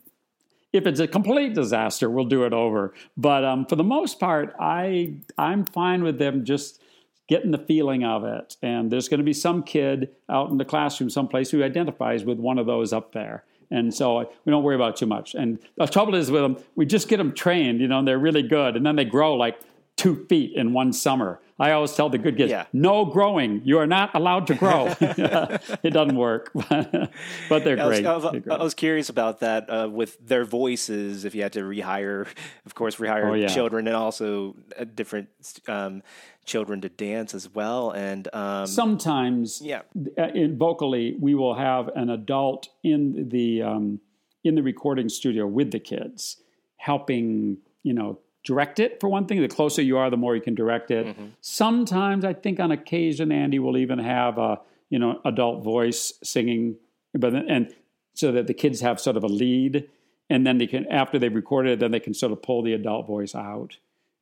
[0.73, 2.95] if it's a complete disaster, we'll do it over.
[3.17, 6.81] But um, for the most part, I I'm fine with them just
[7.29, 8.57] getting the feeling of it.
[8.63, 12.39] And there's going to be some kid out in the classroom someplace who identifies with
[12.39, 13.45] one of those up there.
[13.71, 15.35] And so we don't worry about it too much.
[15.35, 18.19] And the trouble is with them, we just get them trained, you know, and they're
[18.19, 18.77] really good.
[18.77, 19.59] And then they grow like
[19.97, 21.41] two feet in one summer.
[21.59, 22.67] I always tell the good kids, yeah.
[22.73, 23.63] no growing.
[23.65, 24.95] You are not allowed to grow.
[25.01, 28.05] it doesn't work, but they're great.
[28.05, 31.25] I was, I, I was, curious about that uh, with their voices.
[31.25, 32.27] If you had to rehire,
[32.67, 33.47] of course, rehire oh, yeah.
[33.49, 35.29] children and also uh, different
[35.67, 36.03] um,
[36.45, 37.91] children to dance as well.
[37.91, 39.83] And um, sometimes, yeah,
[40.19, 44.01] uh, in vocally, we will have an adult in the um,
[44.45, 46.37] in the recording studio with the kids,
[46.77, 49.43] helping you know direct it for one thing.
[49.43, 51.07] The closer you are, the more you can direct it.
[51.07, 51.27] Mm-hmm.
[51.41, 56.77] Sometimes I think on occasion Andy will even have a you know adult voice singing,
[57.13, 57.75] but and
[58.15, 59.89] so that the kids have sort of a lead,
[60.31, 62.73] and then they can after they've recorded it, then they can sort of pull the
[62.73, 63.77] adult voice out,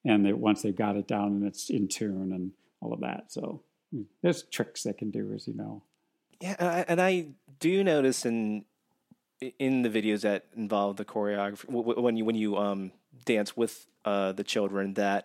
[0.05, 3.31] and they, once they've got it down and it's in tune and all of that.
[3.31, 3.61] So
[3.93, 5.83] hmm, there's tricks they can do, as you know.
[6.41, 7.29] Yeah, and I
[7.61, 8.65] do notice in
[9.59, 12.91] in the videos that involve the choreography when you when you um
[13.25, 15.25] dance with uh, the children that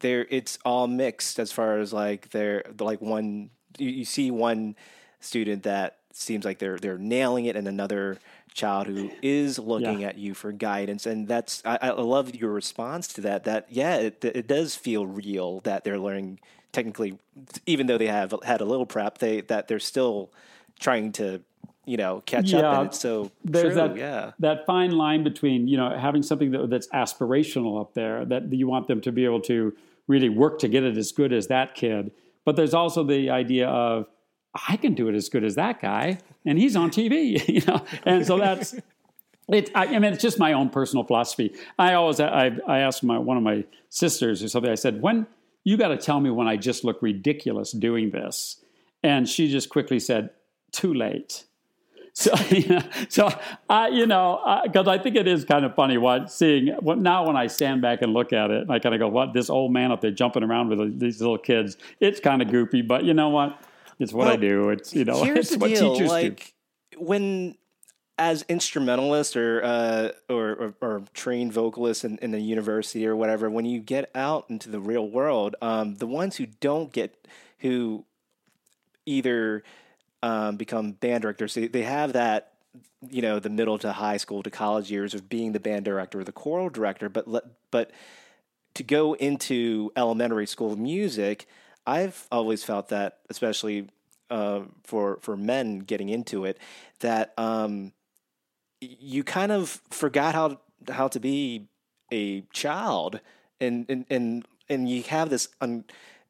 [0.00, 4.76] there it's all mixed as far as like they're like one you, you see one
[5.20, 8.18] student that seems like they're they're nailing it and another
[8.52, 10.08] child who is looking yeah.
[10.08, 13.96] at you for guidance and that's I, I love your response to that that yeah
[13.96, 16.38] it, it does feel real that they're learning
[16.72, 17.18] technically
[17.66, 20.30] even though they have had a little prep they that they're still
[20.78, 21.42] trying to
[21.86, 25.24] you know catch yeah, up and it's so there's true, that yeah that fine line
[25.24, 29.12] between you know having something that, that's aspirational up there that you want them to
[29.12, 29.74] be able to
[30.06, 32.10] really work to get it as good as that kid
[32.44, 34.06] but there's also the idea of
[34.68, 37.84] I can do it as good as that guy and he's on TV you know
[38.04, 38.74] and so that's
[39.48, 41.54] it, I, I, mean, it's just my own personal philosophy.
[41.78, 44.70] I always, I, I asked my one of my sisters or something.
[44.70, 45.26] I said, "When
[45.64, 48.62] you got to tell me when I just look ridiculous doing this,"
[49.02, 50.30] and she just quickly said,
[50.72, 51.44] "Too late."
[52.14, 53.28] So, you know, so
[53.68, 57.26] I, you know, because I think it is kind of funny what seeing what now
[57.26, 59.72] when I stand back and look at it, I kind of go, "What this old
[59.72, 63.14] man up there jumping around with these little kids?" It's kind of goofy, but you
[63.14, 63.60] know what?
[63.98, 64.70] It's what well, I do.
[64.70, 65.94] It's you know, it's what deal.
[65.94, 66.54] teachers like,
[66.92, 67.00] do.
[67.00, 67.56] When
[68.16, 73.50] as instrumentalists or, uh, or, or, or trained vocalists in, in a university or whatever,
[73.50, 77.26] when you get out into the real world, um, the ones who don't get
[77.58, 78.04] who
[79.04, 79.64] either
[80.24, 81.52] um, become band directors.
[81.52, 82.54] They, they have that,
[83.10, 86.20] you know, the middle to high school to college years of being the band director
[86.20, 87.26] or the choral director, but
[87.70, 87.90] but
[88.72, 91.46] to go into elementary school music,
[91.86, 93.88] I've always felt that, especially
[94.30, 96.58] uh, for for men getting into it,
[97.00, 97.92] that um,
[98.80, 100.58] you kind of forgot how
[100.90, 101.68] how to be
[102.10, 103.20] a child,
[103.60, 105.84] and and and and you have this un,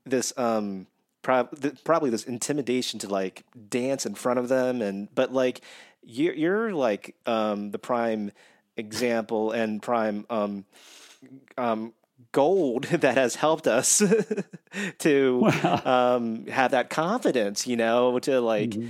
[0.05, 0.88] this um
[1.25, 5.61] probably this intimidation to like dance in front of them and but like
[6.07, 8.31] you're, you're like um, the prime
[8.77, 10.64] example and prime um,
[11.57, 11.93] um,
[12.33, 14.03] gold that has helped us
[14.99, 15.83] to wow.
[16.16, 18.89] um, have that confidence, you know, to like mm-hmm.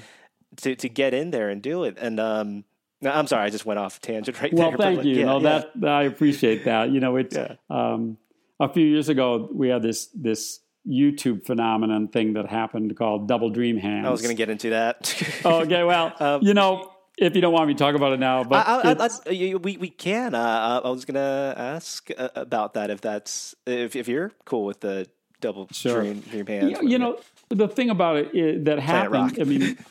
[0.57, 1.97] to to get in there and do it.
[1.99, 2.65] And um,
[3.05, 4.79] I'm sorry, I just went off tangent right well, there.
[4.79, 5.17] Well, thank you.
[5.17, 5.65] Yeah, no, yeah.
[5.77, 6.91] that I appreciate that.
[6.91, 7.55] You know, it's yeah.
[7.71, 8.19] um,
[8.59, 13.51] a few years ago we had this this YouTube phenomenon thing that happened called Double
[13.51, 14.07] Dream Hands.
[14.07, 15.41] I was going to get into that.
[15.45, 15.83] oh, okay.
[15.83, 18.67] Well, um, you know, if you don't want me to talk about it now, but
[18.67, 20.35] I, I, I, we we can.
[20.35, 24.65] Uh, I was going to ask uh, about that if that's if if you're cool
[24.65, 25.09] with the
[25.41, 26.01] Double sure.
[26.01, 26.71] Dream, dream Hands.
[26.71, 27.19] You, you know,
[27.51, 29.39] the thing about it is, that happened.
[29.41, 29.79] I mean.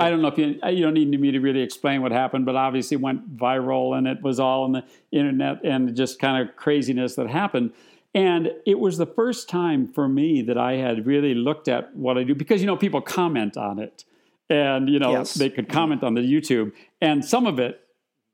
[0.00, 2.54] I don't know if you you don't need me to really explain what happened, but
[2.54, 6.54] obviously it went viral and it was all on the internet and just kind of
[6.54, 7.72] craziness that happened.
[8.18, 12.18] And it was the first time for me that I had really looked at what
[12.18, 14.02] I do because, you know, people comment on it
[14.50, 15.34] and, you know, yes.
[15.34, 16.72] they could comment on the YouTube.
[17.00, 17.80] And some of it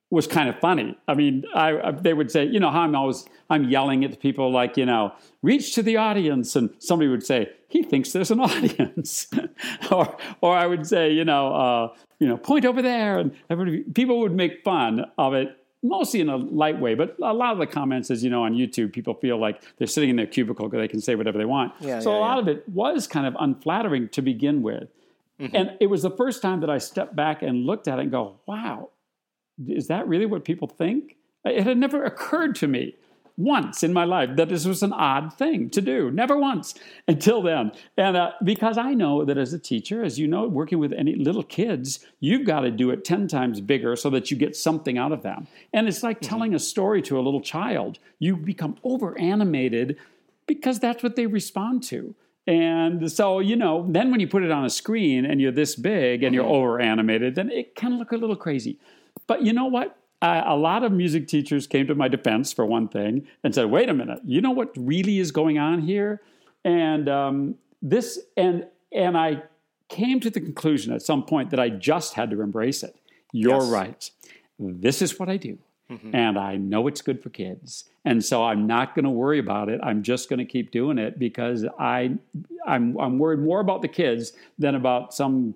[0.08, 0.96] was kind of funny.
[1.06, 4.20] I mean, I, I, they would say, you know, how I'm always I'm yelling at
[4.20, 5.12] people like, you know,
[5.42, 9.26] reach to the audience, and somebody would say, he thinks there's an audience,
[9.90, 11.88] or or I would say, you know, uh,
[12.20, 16.28] you know, point over there, and everybody, people would make fun of it mostly in
[16.28, 19.14] a light way, but a lot of the comments, as you know, on YouTube, people
[19.14, 21.72] feel like they're sitting in their cubicle because they can say whatever they want.
[21.80, 22.40] Yeah, so yeah, a lot yeah.
[22.40, 24.88] of it was kind of unflattering to begin with.
[25.38, 25.54] Mm-hmm.
[25.54, 28.10] And it was the first time that I stepped back and looked at it and
[28.10, 28.90] go, wow,
[29.68, 31.16] is that really what people think?
[31.44, 32.96] It had never occurred to me
[33.36, 36.10] once in my life that this was an odd thing to do.
[36.10, 36.74] Never once
[37.08, 37.72] until then.
[37.96, 41.16] And uh, because I know that as a teacher, as you know, working with any
[41.16, 44.98] little kids, you've got to do it 10 times bigger so that you get something
[44.98, 45.48] out of them.
[45.72, 46.28] And it's like mm-hmm.
[46.28, 47.98] telling a story to a little child.
[48.18, 49.96] You become over animated
[50.46, 52.14] because that's what they respond to.
[52.46, 55.74] And so, you know, then when you put it on a screen and you're this
[55.76, 56.52] big and you're mm-hmm.
[56.52, 58.78] over animated, then it can look a little crazy.
[59.26, 59.96] But you know what?
[60.24, 63.66] Uh, a lot of music teachers came to my defense for one thing and said,
[63.70, 66.22] "Wait a minute, you know what really is going on here?"
[66.64, 69.42] And um, this and and I
[69.90, 72.96] came to the conclusion at some point that I just had to embrace it.
[73.32, 73.68] You're yes.
[73.70, 74.10] right.
[74.58, 75.58] This is what I do.
[75.90, 76.16] Mm-hmm.
[76.16, 77.84] And I know it's good for kids.
[78.06, 79.78] And so I'm not going to worry about it.
[79.82, 82.16] I'm just going to keep doing it because I
[82.66, 85.54] I'm I'm worried more about the kids than about some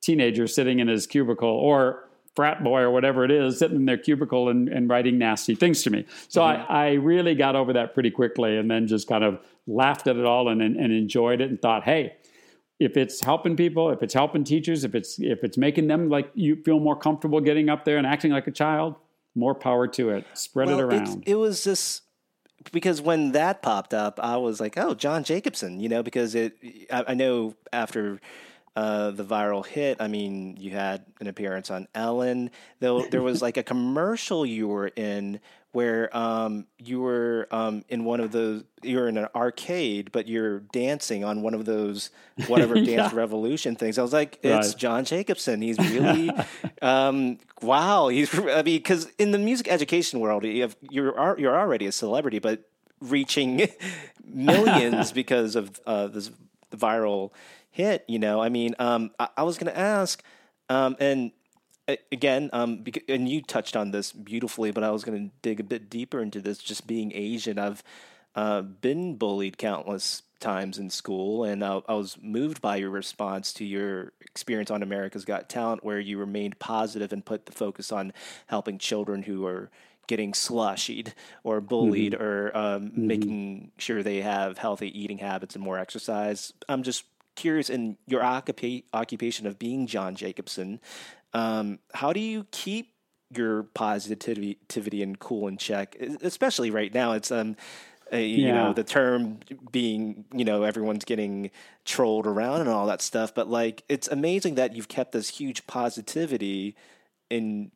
[0.00, 2.05] teenager sitting in his cubicle or
[2.36, 5.82] frat boy or whatever it is sitting in their cubicle and, and writing nasty things
[5.82, 6.04] to me.
[6.28, 6.70] So mm-hmm.
[6.70, 10.16] I, I, really got over that pretty quickly and then just kind of laughed at
[10.16, 12.14] it all and, and, and enjoyed it and thought, hey,
[12.78, 16.30] if it's helping people, if it's helping teachers, if it's if it's making them like
[16.34, 18.96] you feel more comfortable getting up there and acting like a child,
[19.34, 20.26] more power to it.
[20.34, 21.22] Spread well, it around.
[21.22, 22.02] It, it was just
[22.72, 26.58] because when that popped up, I was like, oh, John Jacobson, you know, because it.
[26.90, 28.20] I, I know after
[28.76, 29.96] uh, the viral hit.
[30.00, 32.50] I mean, you had an appearance on Ellen.
[32.78, 35.40] Though there was like a commercial you were in
[35.72, 38.64] where um, you were um, in one of those.
[38.82, 42.10] You're in an arcade, but you're dancing on one of those
[42.48, 42.96] whatever yeah.
[42.96, 43.98] Dance Revolution things.
[43.98, 44.78] I was like, it's right.
[44.78, 45.62] John Jacobson.
[45.62, 46.30] He's really
[46.82, 48.08] um, wow.
[48.08, 51.92] He's I mean, because in the music education world, you have, you're you're already a
[51.92, 52.68] celebrity, but
[53.00, 53.68] reaching
[54.24, 56.30] millions because of uh, this
[56.74, 57.30] viral
[57.76, 58.04] hit.
[58.08, 60.22] You know, I mean, um, I, I, was going to ask,
[60.70, 61.30] um, and
[62.10, 65.64] again, um, and you touched on this beautifully, but I was going to dig a
[65.64, 66.58] bit deeper into this.
[66.58, 67.84] Just being Asian, I've
[68.34, 73.52] uh, been bullied countless times in school, and uh, I was moved by your response
[73.54, 77.92] to your experience on America's Got Talent, where you remained positive and put the focus
[77.92, 78.14] on
[78.46, 79.70] helping children who are
[80.06, 81.12] getting slushied
[81.44, 82.22] or bullied mm-hmm.
[82.22, 83.06] or um, mm-hmm.
[83.06, 86.52] making sure they have healthy eating habits and more exercise.
[86.68, 87.04] I'm just
[87.36, 90.80] curious in your occupa- occupation of being John Jacobson,
[91.32, 92.94] Um, how do you keep
[93.30, 97.12] your positivity and cool in check, especially right now?
[97.12, 97.56] It's um,
[98.12, 98.54] uh, you yeah.
[98.54, 99.40] know the term
[99.72, 101.50] being you know everyone's getting
[101.84, 105.66] trolled around and all that stuff but like it's amazing that you've kept this huge
[105.66, 106.76] positivity
[107.30, 107.70] in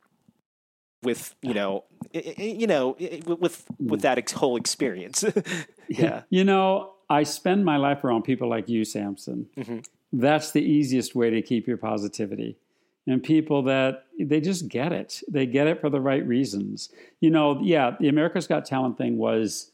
[1.02, 2.96] with you know you know
[3.26, 5.24] with with that whole experience
[5.88, 9.78] yeah you know i spend my life around people like you samson mm-hmm.
[10.14, 12.56] that's the easiest way to keep your positivity
[13.06, 16.88] and people that they just get it they get it for the right reasons
[17.20, 19.72] you know yeah the america's got talent thing was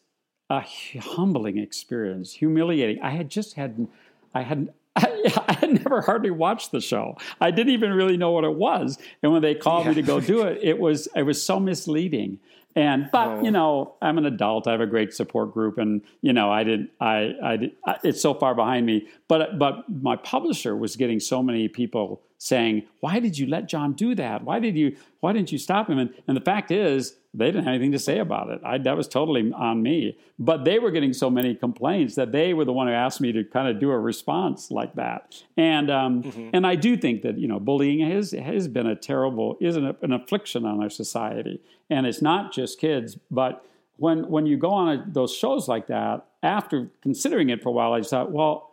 [0.51, 0.64] a
[1.01, 3.03] humbling experience, humiliating.
[3.03, 3.87] I had just had,
[4.34, 7.16] I hadn't, I, had never hardly watched the show.
[7.41, 8.99] I didn't even really know what it was.
[9.22, 9.91] And when they called yeah.
[9.91, 12.39] me to go do it, it was it was so misleading.
[12.76, 13.42] And but oh.
[13.42, 14.68] you know, I'm an adult.
[14.68, 16.88] I have a great support group, and you know, I did.
[17.00, 17.72] I I did.
[17.86, 19.08] I, it's so far behind me.
[19.28, 23.94] But but my publisher was getting so many people saying, "Why did you let John
[23.94, 24.44] do that?
[24.44, 24.94] Why did you?
[25.20, 27.99] Why didn't you stop him?" And and the fact is, they didn't have anything to
[27.99, 28.61] say about it.
[28.64, 30.16] I, that was totally on me.
[30.39, 33.30] But they were getting so many complaints that they were the one who asked me
[33.32, 35.43] to kind of do a response like that.
[35.57, 36.51] And um, mm-hmm.
[36.53, 39.95] and I do think that you know bullying has has been a terrible is an,
[40.01, 41.61] an affliction on our society,
[41.91, 43.64] and it's not just kids, but
[43.97, 47.72] when when you go on a, those shows like that, after considering it for a
[47.72, 48.72] while, I just thought, well,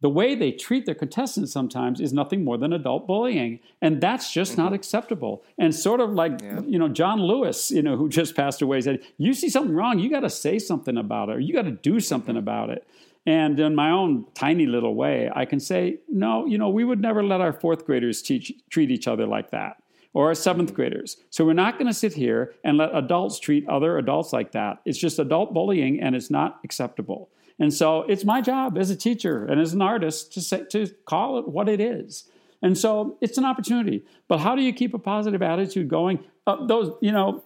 [0.00, 4.32] the way they treat their contestants sometimes is nothing more than adult bullying and that's
[4.32, 4.62] just mm-hmm.
[4.62, 6.60] not acceptable and sort of like yeah.
[6.66, 9.98] you know john lewis you know who just passed away said you see something wrong
[9.98, 12.38] you got to say something about it or you got to do something mm-hmm.
[12.38, 12.86] about it
[13.26, 17.00] and in my own tiny little way i can say no you know we would
[17.00, 19.82] never let our fourth graders teach, treat each other like that
[20.14, 20.76] or our seventh mm-hmm.
[20.76, 24.52] graders so we're not going to sit here and let adults treat other adults like
[24.52, 28.90] that it's just adult bullying and it's not acceptable and so it's my job as
[28.90, 32.28] a teacher and as an artist to say, to call it what it is.
[32.62, 34.04] And so it's an opportunity.
[34.28, 36.20] But how do you keep a positive attitude going?
[36.46, 37.44] Uh, those, you know,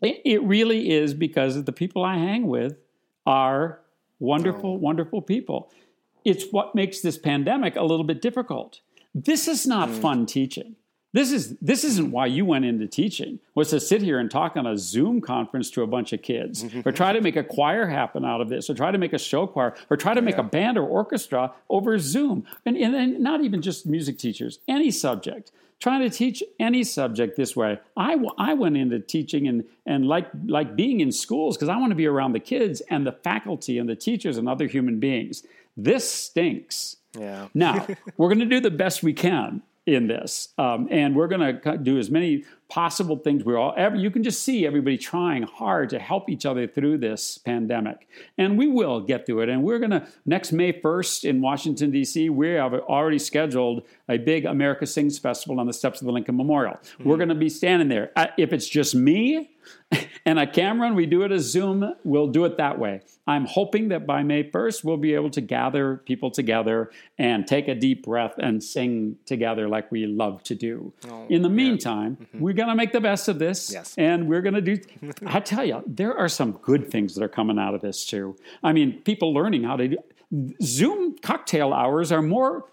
[0.00, 2.76] it, it, really is because the people I hang with
[3.26, 3.80] are
[4.18, 4.74] wonderful, oh.
[4.74, 5.72] wonderful people.
[6.24, 8.80] It's what makes this pandemic a little bit difficult.
[9.14, 10.00] This is not mm.
[10.00, 10.76] fun teaching.
[11.12, 13.38] This is this isn't why you went into teaching.
[13.54, 16.64] Was to sit here and talk on a Zoom conference to a bunch of kids,
[16.84, 19.18] or try to make a choir happen out of this, or try to make a
[19.18, 20.42] show choir, or try to make yeah.
[20.42, 24.90] a band or orchestra over Zoom, and, and, and not even just music teachers, any
[24.90, 25.50] subject.
[25.80, 27.78] Trying to teach any subject this way.
[27.96, 31.92] I, I went into teaching and, and like, like being in schools because I want
[31.92, 35.44] to be around the kids and the faculty and the teachers and other human beings.
[35.76, 36.96] This stinks.
[37.16, 37.46] Yeah.
[37.54, 37.86] now,
[38.16, 39.62] we're going to do the best we can
[39.94, 40.48] in this.
[40.58, 43.44] Um, and we're going to do as many possible things.
[43.44, 46.98] We're all, every, you can just see everybody trying hard to help each other through
[46.98, 48.08] this pandemic.
[48.36, 49.48] And we will get through it.
[49.48, 54.18] And we're going to, next May 1st in Washington, D.C., we have already scheduled a
[54.18, 56.74] big America Sings Festival on the steps of the Lincoln Memorial.
[56.74, 57.08] Mm-hmm.
[57.08, 58.12] We're going to be standing there.
[58.36, 59.50] If it's just me,
[60.26, 63.00] and a camera and we do it as Zoom, we'll do it that way.
[63.26, 67.68] I'm hoping that by May 1st, we'll be able to gather people together and take
[67.68, 70.92] a deep breath and sing together like we love to do.
[71.08, 72.40] Oh, In the meantime, mm-hmm.
[72.40, 73.72] we're going to make the best of this.
[73.72, 73.94] Yes.
[73.96, 74.78] And we're going to do,
[75.26, 78.36] I tell you, there are some good things that are coming out of this too.
[78.62, 79.96] I mean, people learning how to do,
[80.60, 82.66] Zoom cocktail hours are more,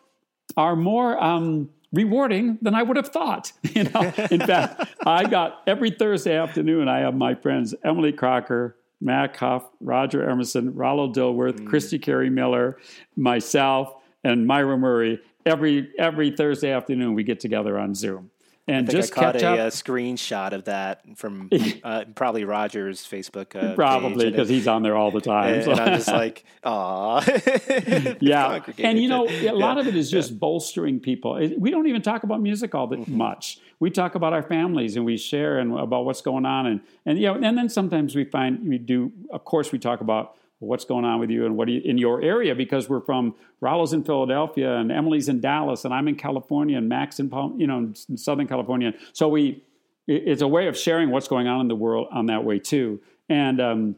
[0.58, 3.54] are more, um, rewarding than I would have thought.
[3.76, 6.88] You know, in fact, I got every Thursday afternoon.
[6.88, 11.68] I have my friends Emily Crocker, Mac Huff, Roger Emerson, Rollo Dilworth, mm.
[11.68, 12.78] Cristi Cary Miller,
[13.18, 15.20] myself, and Myra Murray.
[15.46, 18.32] Every every Thursday afternoon, we get together on Zoom
[18.68, 21.50] and just I caught a, a, screenshot of that from
[21.84, 23.56] uh, probably Roger's Facebook.
[23.56, 25.56] Uh, probably because he's on there all the time.
[25.56, 25.72] And, so.
[25.72, 27.24] and I'm just like, ah,
[28.20, 28.62] yeah.
[28.80, 29.82] And you know, a lot yeah.
[29.82, 30.38] of it is just yeah.
[30.38, 31.40] bolstering people.
[31.58, 33.18] We don't even talk about music all that mm-hmm.
[33.18, 33.60] much.
[33.80, 37.20] We talk about our families and we share and about what's going on, and and
[37.20, 39.12] you know, and then sometimes we find we do.
[39.32, 42.22] Of course, we talk about what's going on with you and what you, in your
[42.22, 46.78] area because we're from Rollo's in Philadelphia and Emily's in Dallas and I'm in California
[46.78, 48.94] and Mac's in you know in Southern California.
[49.14, 49.64] So we
[50.08, 53.02] it's a way of sharing what's going on in the world on that way too.
[53.28, 53.96] And um,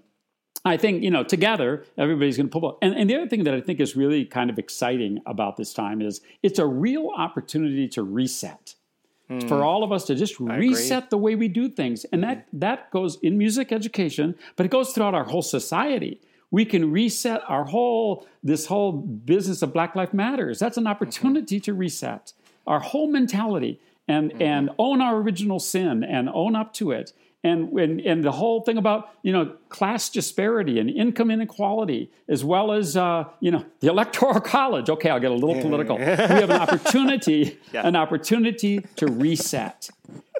[0.65, 2.77] I think you know together everybody's going to pull.
[2.81, 5.73] And, and the other thing that I think is really kind of exciting about this
[5.73, 8.75] time is it's a real opportunity to reset.
[9.29, 9.45] Mm.
[9.49, 11.07] For all of us to just I reset agree.
[11.09, 14.93] the way we do things, and that that goes in music education, but it goes
[14.93, 16.21] throughout our whole society
[16.51, 20.91] we can reset our whole this whole business of black life matters that's an mm-hmm.
[20.91, 21.63] opportunity mm-hmm.
[21.63, 22.33] to reset
[22.65, 24.41] our whole mentality and mm-hmm.
[24.41, 28.61] and own our original sin and own up to it and, and and the whole
[28.61, 33.65] thing about you know class disparity and income inequality, as well as uh, you know
[33.79, 34.89] the electoral college.
[34.89, 35.97] Okay, I'll get a little political.
[35.99, 37.87] we have an opportunity, yeah.
[37.87, 39.89] an opportunity to reset,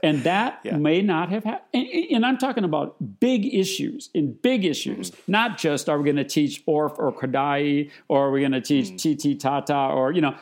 [0.03, 0.77] and that yeah.
[0.77, 1.65] may not have happened.
[1.73, 5.15] And, and, I'm talking about big issues, in big issues, mm.
[5.27, 8.61] not just are we going to teach Orff or Kodály, or are we going to
[8.61, 8.97] teach mm.
[8.97, 10.35] Titi Tata, or you know,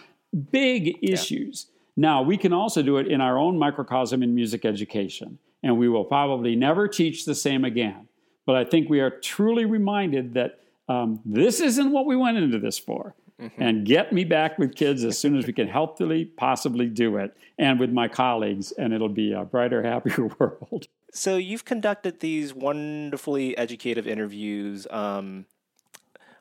[0.51, 1.67] big issues.
[1.67, 1.71] Yeah.
[1.97, 5.89] Now we can also do it in our own microcosm in music education and we
[5.89, 8.07] will probably never teach the same again.
[8.45, 12.59] But I think we are truly reminded that um, this isn't what we went into
[12.59, 13.15] this for.
[13.41, 13.61] Mm-hmm.
[13.61, 17.35] And get me back with kids as soon as we can healthily possibly do it,
[17.57, 20.87] and with my colleagues, and it'll be a brighter, happier world.
[21.11, 24.87] So you've conducted these wonderfully educative interviews.
[24.89, 25.45] Um,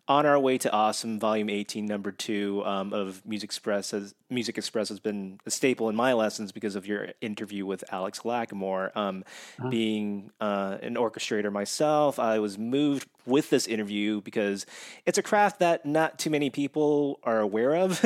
[0.07, 4.59] on our way to awesome volume 18 number two um, of music express has music
[4.59, 8.95] express has been a staple in my lessons because of your interview with alex Lacamoire
[8.97, 9.25] um,
[9.59, 9.71] uh-huh.
[9.71, 14.67] being uh, an orchestrator myself i was moved with this interview because
[15.07, 17.99] it's a craft that not too many people are aware of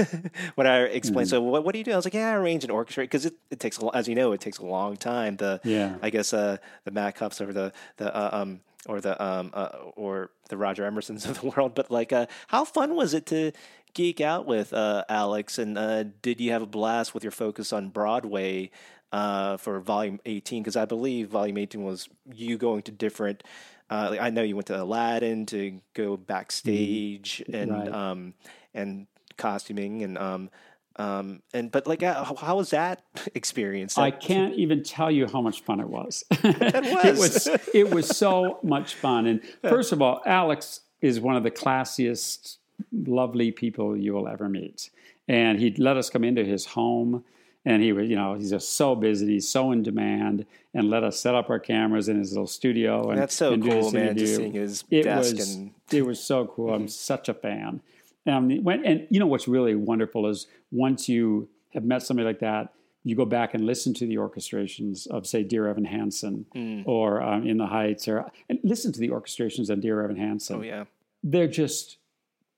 [0.54, 1.30] when i explain mm.
[1.30, 3.26] so what, what, do you do i was like yeah i arrange and orchestrate because
[3.26, 6.32] it, it takes as you know it takes a long time the yeah i guess
[6.32, 10.56] uh, the Mac Huffs or the the uh, um, or the um uh, or the
[10.56, 11.74] Roger Emersons of the world.
[11.74, 13.52] But like, uh, how fun was it to
[13.94, 15.58] geek out with uh, Alex?
[15.58, 18.70] And uh, did you have a blast with your focus on Broadway
[19.12, 20.62] uh, for Volume 18?
[20.62, 23.44] Because I believe Volume 18 was you going to different.
[23.90, 27.54] Uh, I know you went to Aladdin to go backstage mm-hmm.
[27.54, 27.92] and right.
[27.92, 28.34] um,
[28.74, 30.50] and costuming and um,
[30.98, 33.02] um, and but like, uh, how was that
[33.34, 33.96] experience?
[33.96, 36.24] I can't even tell you how much fun it was.
[36.30, 37.46] it was.
[37.46, 37.68] it was.
[37.74, 39.26] It was so much fun.
[39.26, 42.56] And first of all, Alex is one of the classiest,
[42.92, 44.90] lovely people you will ever meet.
[45.28, 47.24] And he let us come into his home.
[47.64, 49.26] And he was, you know, he's just so busy.
[49.34, 53.10] He's so in demand, and let us set up our cameras in his little studio.
[53.10, 54.16] And that's so and cool, man.
[54.16, 56.72] Just seeing his it desk was, and it was so cool.
[56.72, 57.82] I'm such a fan.
[58.28, 62.40] Um, when, and you know what's really wonderful is once you have met somebody like
[62.40, 62.72] that,
[63.04, 66.82] you go back and listen to the orchestrations of, say, Dear Evan Hansen mm.
[66.86, 70.56] or um, In the Heights, or and listen to the orchestrations of Dear Evan Hansen.
[70.56, 70.84] Oh yeah,
[71.22, 71.98] they're just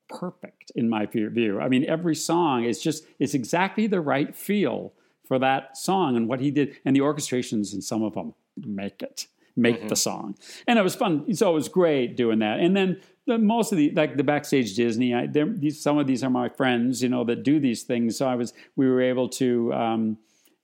[0.09, 1.59] perfect in my view.
[1.59, 4.93] I mean, every song is just it's exactly the right feel
[5.25, 9.01] for that song and what he did, and the orchestrations in some of them make
[9.01, 9.87] it make mm-hmm.
[9.87, 10.35] the song.
[10.67, 11.33] And it was fun.
[11.35, 12.59] So it was great doing that.
[12.59, 16.23] And then the, most of the like the backstage Disney, I, these, some of these
[16.23, 18.17] are my friends, you know, that do these things.
[18.17, 19.73] So I was we were able to.
[19.73, 20.17] Um,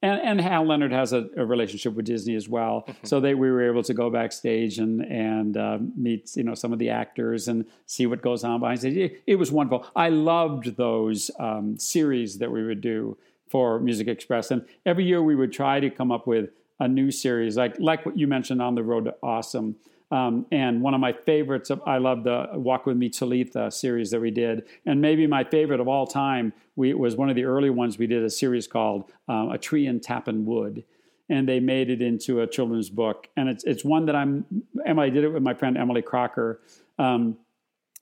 [0.03, 3.05] and, and Hal Leonard has a, a, relationship with Disney as well, mm-hmm.
[3.05, 6.71] so they we were able to go backstage and and uh, meet you know some
[6.71, 8.95] of the actors and see what goes on behind stage.
[8.95, 9.87] It, it was wonderful.
[9.95, 13.17] I loved those um, series that we would do
[13.49, 17.09] for Music Express, and every year we would try to come up with a new
[17.09, 19.77] series, like like what you mentioned on the road to awesome.
[20.09, 24.11] Um, and one of my favorites, of, I love the Walk with Me Talitha series
[24.11, 24.63] that we did.
[24.85, 28.07] And maybe my favorite of all time we, was one of the early ones we
[28.07, 30.83] did a series called um, A Tree in Tappan Wood.
[31.29, 33.27] And they made it into a children's book.
[33.35, 34.45] And it's, it's one that I'm,
[34.85, 36.61] Emily did it with my friend Emily Crocker.
[36.97, 37.37] Um,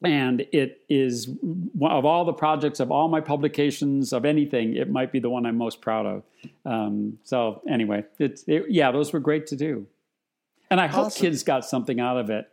[0.04, 1.30] and it is
[1.82, 5.46] of all the projects of all my publications of anything it might be the one
[5.46, 6.24] i'm most proud of
[6.66, 9.88] um, so anyway it's it, yeah those were great to do
[10.70, 12.50] and i hope kids got something out of it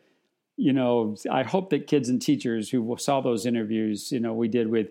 [0.57, 4.49] you know i hope that kids and teachers who saw those interviews you know we
[4.49, 4.89] did with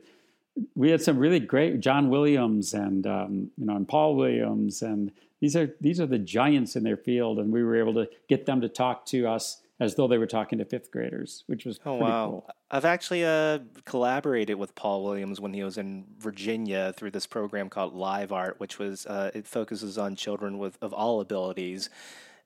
[0.75, 5.11] we had some really great john williams and um, you know and paul williams and
[5.39, 8.45] these are these are the giants in their field and we were able to get
[8.45, 11.79] them to talk to us as though they were talking to fifth graders, which was
[11.87, 12.27] oh wow.
[12.29, 12.49] Cool.
[12.69, 17.67] I've actually uh, collaborated with Paul Williams when he was in Virginia through this program
[17.67, 21.89] called Live Art, which was uh, it focuses on children with of all abilities.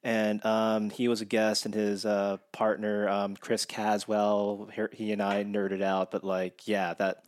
[0.06, 5.22] And um, he was a guest, and his uh, partner um, Chris Caswell, he and
[5.22, 6.12] I nerded out.
[6.12, 7.24] But like, yeah, that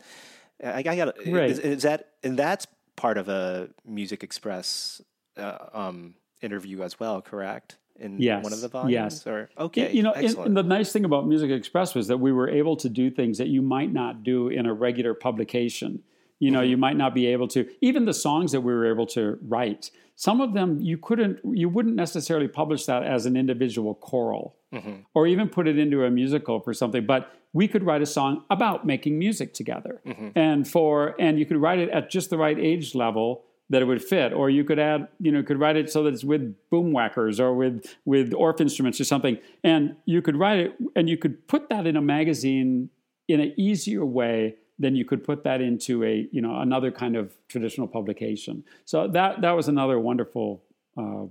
[0.63, 1.49] I, I got right.
[1.49, 5.01] is, is, that and that's part of a Music Express
[5.37, 7.77] uh, um, interview as well, correct?
[7.99, 8.43] in yes.
[8.43, 8.91] one of the volumes?
[8.91, 9.27] Yes.
[9.27, 12.31] Or okay, you know, and, and the nice thing about Music Express was that we
[12.31, 16.03] were able to do things that you might not do in a regular publication.
[16.39, 16.69] You know, mm-hmm.
[16.69, 19.91] you might not be able to even the songs that we were able to write.
[20.15, 25.01] Some of them you couldn't, you wouldn't necessarily publish that as an individual choral, mm-hmm.
[25.13, 27.05] or even put it into a musical for something.
[27.05, 30.29] But we could write a song about making music together, mm-hmm.
[30.35, 33.85] and for and you could write it at just the right age level that it
[33.85, 36.55] would fit or you could add you know could write it so that it's with
[36.71, 41.17] Boomwhackers or with with Orff instruments or something and you could write it and you
[41.17, 42.89] could put that in a magazine
[43.27, 47.15] in an easier way than you could put that into a you know another kind
[47.15, 50.63] of traditional publication so that that was another wonderful
[50.97, 51.25] uh,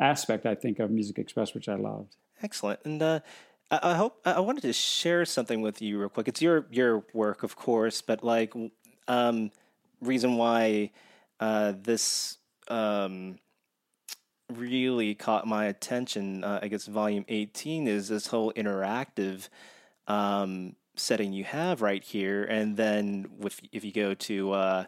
[0.00, 2.16] aspect, I think, of Music Express, which I loved.
[2.42, 2.80] Excellent.
[2.84, 3.20] And uh,
[3.70, 6.28] I, hope I wanted to share something with you real quick.
[6.28, 8.52] It's your your work, of course, but like
[9.08, 9.50] um,
[10.00, 10.90] reason why
[11.40, 13.38] uh, this um,
[14.52, 16.44] really caught my attention.
[16.44, 19.48] Uh, I guess volume eighteen is this whole interactive
[20.06, 24.84] um, setting you have right here, and then with if you go to uh,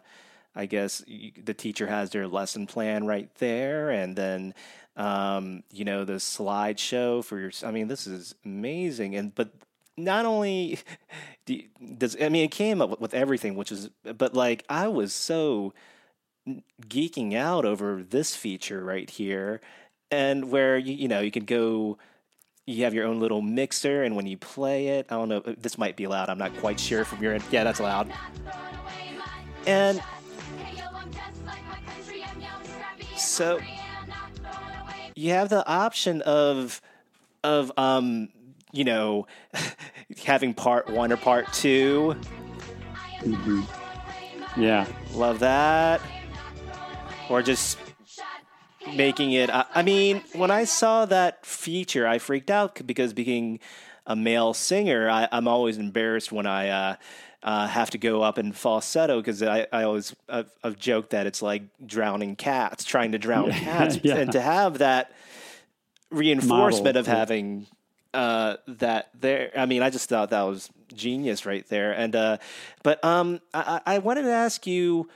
[0.55, 4.55] I guess the teacher has their lesson plan right there, and then
[4.95, 7.51] um, you know the slideshow for your.
[7.63, 9.51] I mean, this is amazing, and but
[9.95, 10.79] not only
[11.97, 15.73] does I mean it came up with everything, which is but like I was so
[16.87, 19.61] geeking out over this feature right here,
[20.09, 21.99] and where you you know you can go
[22.67, 25.77] you have your own little mixer, and when you play it, I don't know, this
[25.77, 26.29] might be loud.
[26.29, 27.43] I'm not quite sure from your end.
[27.49, 28.11] Yeah, that's loud.
[29.65, 30.01] And
[33.15, 33.59] so
[35.15, 36.81] you have the option of
[37.43, 38.29] of um
[38.73, 39.27] you know
[40.25, 42.15] having part one or part 2
[43.21, 43.61] mm-hmm.
[44.61, 46.01] Yeah, love that.
[47.29, 47.77] Or just
[48.95, 49.49] making it.
[49.49, 53.59] I, I mean, when I saw that feature, I freaked out because being
[54.05, 56.95] a male singer, I, am always embarrassed when I uh,
[57.43, 61.27] uh, have to go up in falsetto because I, I always I've, I've, joked that
[61.27, 64.15] it's like drowning cats, trying to drown cats, yeah.
[64.15, 65.11] and to have that
[66.09, 66.99] reinforcement Model.
[67.01, 67.67] of having
[68.13, 69.51] uh, that there.
[69.55, 71.91] I mean, I just thought that was genius right there.
[71.91, 72.37] And uh,
[72.83, 75.09] but um, I, I wanted to ask you.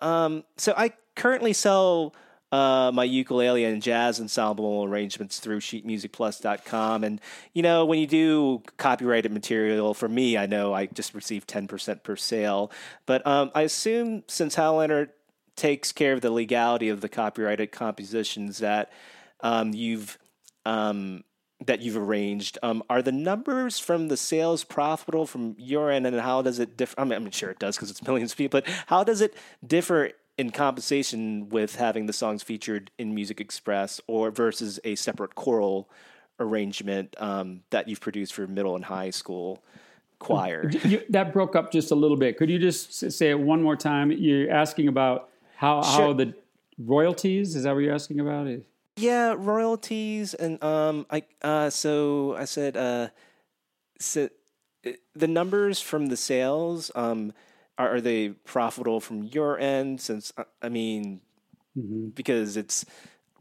[0.00, 2.14] Um, so I currently sell
[2.54, 7.02] uh, my ukulele and jazz ensemble arrangements through sheetmusicplus.com.
[7.02, 7.20] And,
[7.52, 12.04] you know, when you do copyrighted material, for me, I know I just receive 10%
[12.04, 12.70] per sale.
[13.06, 15.10] But um, I assume since Hal Leonard
[15.56, 18.92] takes care of the legality of the copyrighted compositions that
[19.40, 20.16] um, you've
[20.64, 21.24] um,
[21.66, 22.58] that you've arranged.
[22.62, 26.76] Um, are the numbers from the sales profitable from your end, and how does it
[26.76, 27.00] differ?
[27.00, 29.34] I mean, I'm sure it does because it's millions of people, but how does it
[29.66, 35.34] differ in compensation with having the songs featured in Music Express or versus a separate
[35.34, 35.88] choral
[36.40, 39.62] arrangement um, that you've produced for middle and high school
[40.18, 40.70] choir.
[40.84, 42.36] You, that broke up just a little bit.
[42.36, 44.10] Could you just say it one more time?
[44.10, 46.06] You're asking about how sure.
[46.06, 46.34] how the
[46.78, 47.54] royalties.
[47.54, 48.48] Is that what you're asking about?
[48.96, 53.08] Yeah, royalties and um, I uh, so I said uh,
[53.98, 54.28] so
[54.86, 57.32] uh, the numbers from the sales um
[57.78, 60.00] are, are they profitable from your end?
[60.00, 61.20] Since uh, I mean,
[61.76, 62.08] mm-hmm.
[62.08, 62.84] because it's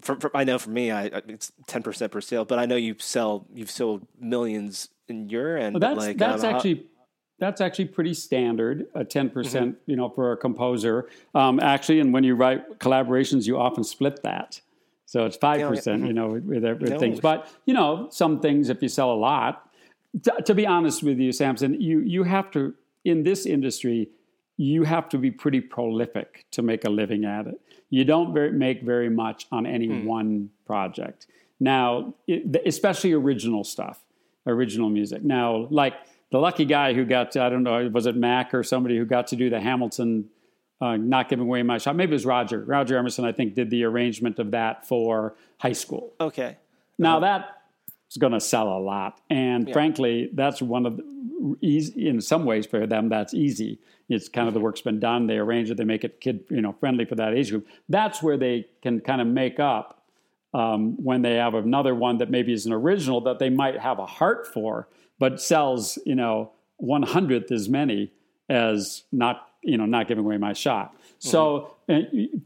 [0.02, 2.76] for, for, I know for me, I it's ten percent per sale, but I know
[2.76, 5.76] you sell you've sold millions in your end.
[5.76, 6.88] Well, that's like, that's actually.
[7.40, 9.92] That's actually pretty standard, a ten percent, mm-hmm.
[9.92, 11.10] you know, for a composer.
[11.36, 14.62] Um, actually, and when you write collaborations, you often split that,
[15.08, 17.00] so it's five percent, you know, with, with, with no.
[17.00, 17.20] things.
[17.20, 19.68] But you know, some things, if you sell a lot,
[20.22, 24.10] to, to be honest with you, Samson, you you have to in this industry,
[24.58, 27.60] you have to be pretty prolific to make a living at it.
[27.90, 30.06] You don't very, make very much on any hmm.
[30.06, 31.28] one project.
[31.60, 34.04] Now, it, especially original stuff,
[34.46, 35.24] original music.
[35.24, 35.94] Now, like
[36.32, 39.06] the lucky guy who got, to, I don't know, was it Mac or somebody who
[39.06, 40.30] got to do the Hamilton,
[40.82, 41.96] uh, not giving away my shot?
[41.96, 42.64] Maybe it was Roger.
[42.64, 46.14] Roger Emerson, I think, did the arrangement of that for high school.
[46.20, 46.58] Okay.
[46.98, 47.20] Now, uh-huh.
[47.22, 47.63] that
[48.14, 49.20] is going to sell a lot.
[49.30, 49.74] And yeah.
[49.74, 54.48] frankly, that's one of the, easy, in some ways for them, that's easy it's kind
[54.48, 55.28] of the work's been done.
[55.28, 55.78] They arrange it.
[55.78, 57.68] They make it kid you know friendly for that age group.
[57.90, 60.04] That's where they can kind of make up
[60.54, 64.00] um, when they have another one that maybe is an original that they might have
[64.00, 64.88] a heart for,
[65.20, 68.12] but sells you know one hundredth as many
[68.50, 70.94] as not you know not giving away my shot.
[70.94, 71.30] Mm-hmm.
[71.30, 71.76] So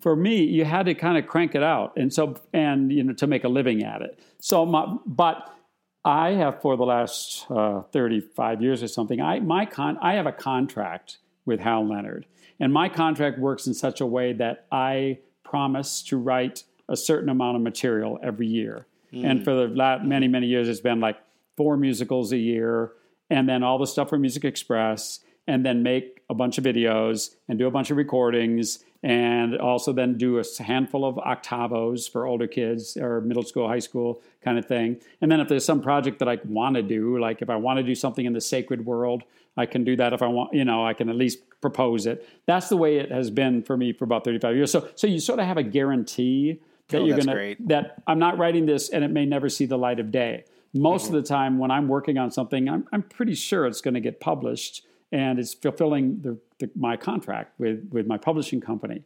[0.02, 3.14] for me, you had to kind of crank it out, and so and you know
[3.14, 4.20] to make a living at it.
[4.40, 5.57] So my, but
[6.06, 9.20] I have for the last uh, 35 years or something.
[9.20, 12.26] I my con I have a contract with Hal Leonard.
[12.60, 17.30] And my contract works in such a way that I promise to write a certain
[17.30, 18.88] amount of material every year.
[19.14, 19.30] Mm.
[19.30, 21.18] And for the last many, many years, it's been like
[21.56, 22.92] four musicals a year,
[23.30, 27.36] and then all the stuff for Music Express, and then make a bunch of videos
[27.48, 32.26] and do a bunch of recordings and also then do a handful of octavos for
[32.26, 35.00] older kids or middle school, high school kind of thing.
[35.22, 37.78] And then if there's some project that I want to do, like if I want
[37.78, 39.24] to do something in the sacred world,
[39.56, 42.28] I can do that if I want, you know, I can at least propose it.
[42.48, 44.72] That's the way it has been for me for about 35 years.
[44.72, 48.20] So so you sort of have a guarantee that oh, you're going to that I'm
[48.20, 50.44] not writing this and it may never see the light of day.
[50.74, 51.16] Most mm-hmm.
[51.16, 54.02] of the time when I'm working on something, I'm I'm pretty sure it's going to
[54.02, 59.04] get published and it's fulfilling the, the, my contract with with my publishing company.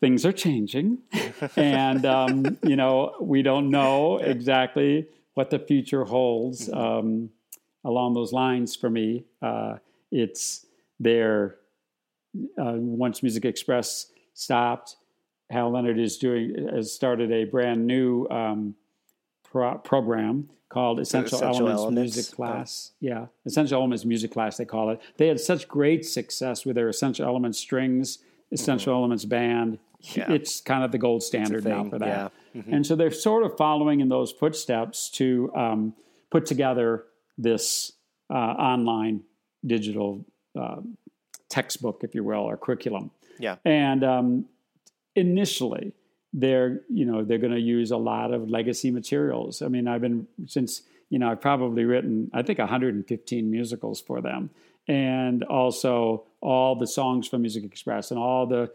[0.00, 0.98] things are changing,
[1.56, 6.68] and um, you know we don't know exactly what the future holds.
[6.68, 6.78] Mm-hmm.
[6.78, 7.30] Um,
[7.84, 9.76] along those lines, for me, uh,
[10.10, 10.66] it's
[10.98, 11.56] there.
[12.58, 14.96] Uh, once Music Express stopped,
[15.50, 18.74] Hal Leonard is doing has started a brand new um,
[19.54, 22.90] pro- program called Essential, Essential Elements, Elements, Music Class.
[22.92, 22.96] Oh.
[23.00, 25.00] Yeah, Essential Elements Music Class, they call it.
[25.16, 28.18] They had such great success with their Essential Elements strings,
[28.50, 28.98] Essential mm-hmm.
[28.98, 29.78] Elements band.
[30.00, 30.32] Yeah.
[30.32, 32.06] It's kind of the gold standard now for that.
[32.06, 32.28] Yeah.
[32.60, 32.74] Mm-hmm.
[32.74, 35.94] And so they're sort of following in those footsteps to um,
[36.30, 37.04] put together
[37.38, 37.92] this
[38.28, 39.22] uh, online
[39.64, 40.26] digital
[40.60, 40.80] uh,
[41.48, 43.12] textbook, if you will, or curriculum.
[43.38, 43.56] Yeah.
[43.64, 44.44] And um,
[45.16, 45.94] initially,
[46.34, 49.62] they're you know they're going to use a lot of legacy materials.
[49.62, 54.20] I mean, I've been since you know I've probably written I think 115 musicals for
[54.20, 54.50] them,
[54.88, 58.70] and also all the songs from Music Express and all the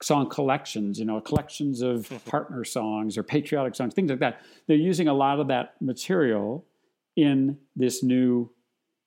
[0.00, 4.40] song collections, you know, collections of partner songs or patriotic songs, things like that.
[4.68, 6.64] They're using a lot of that material
[7.16, 8.50] in this new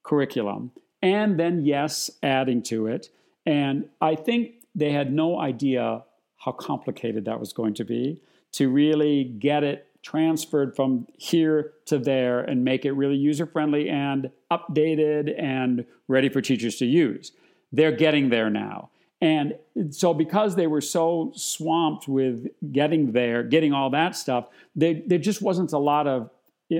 [0.03, 0.71] curriculum,
[1.01, 3.09] and then yes, adding to it.
[3.45, 6.03] And I think they had no idea
[6.45, 8.21] how complicated that was going to be
[8.51, 13.89] to really get it transferred from here to there and make it really user friendly
[13.89, 17.31] and updated and ready for teachers to use.
[17.71, 18.91] They're getting there now.
[19.19, 19.55] And
[19.89, 25.17] so, because they were so swamped with getting there, getting all that stuff, they, there
[25.17, 26.29] just wasn't a lot of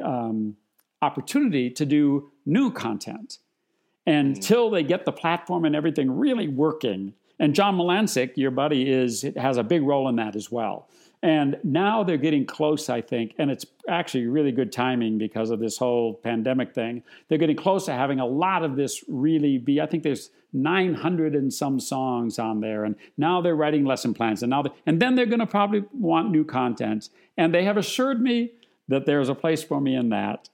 [0.03, 0.55] um,
[1.01, 3.39] opportunity to do new content.
[4.05, 8.89] And until they get the platform and everything really working, and John Malancic, your buddy,
[8.89, 10.87] is has a big role in that as well.
[11.21, 15.59] And now they're getting close, I think, and it's actually really good timing because of
[15.59, 17.01] this whole pandemic thing.
[17.27, 19.81] They're getting close to having a lot of this really be.
[19.81, 24.43] I think there's 900 and some songs on there, and now they're writing lesson plans,
[24.43, 27.09] and now they, and then they're going to probably want new content.
[27.37, 28.51] And they have assured me
[28.87, 30.49] that there's a place for me in that,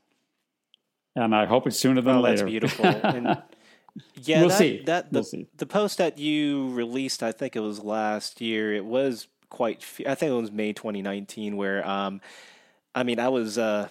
[1.17, 2.38] and I hope it's sooner than oh, later.
[2.38, 2.86] That's beautiful.
[3.03, 3.41] And
[4.15, 4.83] yeah, we'll that, see.
[4.85, 5.47] That the, we'll see.
[5.57, 8.73] the post that you released, I think it was last year.
[8.73, 9.83] It was quite.
[10.07, 12.21] I think it was May 2019, where um,
[12.95, 13.57] I mean, I was.
[13.57, 13.89] Uh,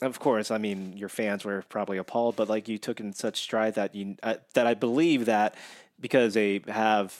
[0.00, 3.40] of course, I mean, your fans were probably appalled, but like you took in such
[3.40, 5.54] stride that you uh, that I believe that
[6.00, 7.16] because they have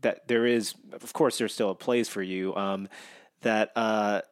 [0.00, 2.54] that there is, of course, there's still a place for you.
[2.56, 2.88] Um,
[3.42, 4.22] that uh,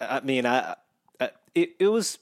[0.00, 0.74] I mean, I,
[1.20, 2.18] I it, it was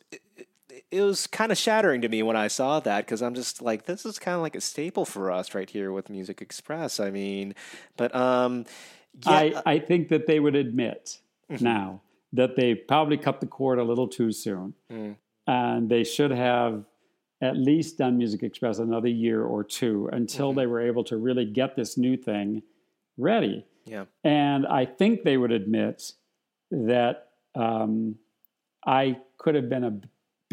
[0.90, 3.84] it was kind of shattering to me when I saw that because I'm just like,
[3.86, 7.00] this is kind of like a staple for us right here with Music Express.
[7.00, 7.54] I mean,
[7.96, 8.64] but um,
[9.26, 9.30] yeah.
[9.30, 11.18] I, uh I think that they would admit
[11.50, 11.62] mm-hmm.
[11.62, 12.02] now
[12.32, 15.16] that they probably cut the cord a little too soon, mm.
[15.46, 16.84] and they should have
[17.42, 20.58] at least done Music Express another year or two until mm-hmm.
[20.60, 22.62] they were able to really get this new thing
[23.18, 23.66] ready.
[23.84, 26.12] Yeah, and I think they would admit
[26.70, 28.16] that um,
[28.86, 30.00] I could have been a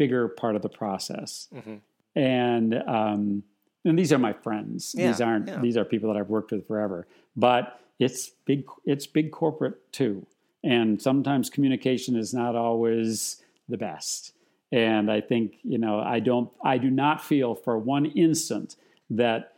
[0.00, 1.48] bigger part of the process.
[1.54, 1.76] Mm-hmm.
[2.16, 3.42] And um,
[3.84, 4.94] and these are my friends.
[4.96, 5.60] Yeah, these aren't yeah.
[5.60, 7.06] these are people that I've worked with forever.
[7.36, 10.26] But it's big it's big corporate too.
[10.64, 14.32] And sometimes communication is not always the best.
[14.72, 18.76] And I think, you know, I don't I do not feel for one instant
[19.10, 19.52] that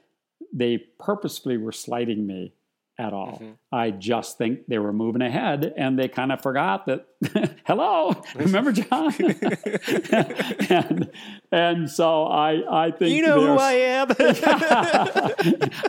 [0.52, 2.52] they purposefully were slighting me
[3.02, 3.40] at all.
[3.42, 3.50] Mm-hmm.
[3.72, 7.06] I just think they were moving ahead and they kind of forgot that,
[7.66, 9.12] hello, remember John?
[10.70, 11.10] and,
[11.50, 14.08] and so I, I think you know who I am.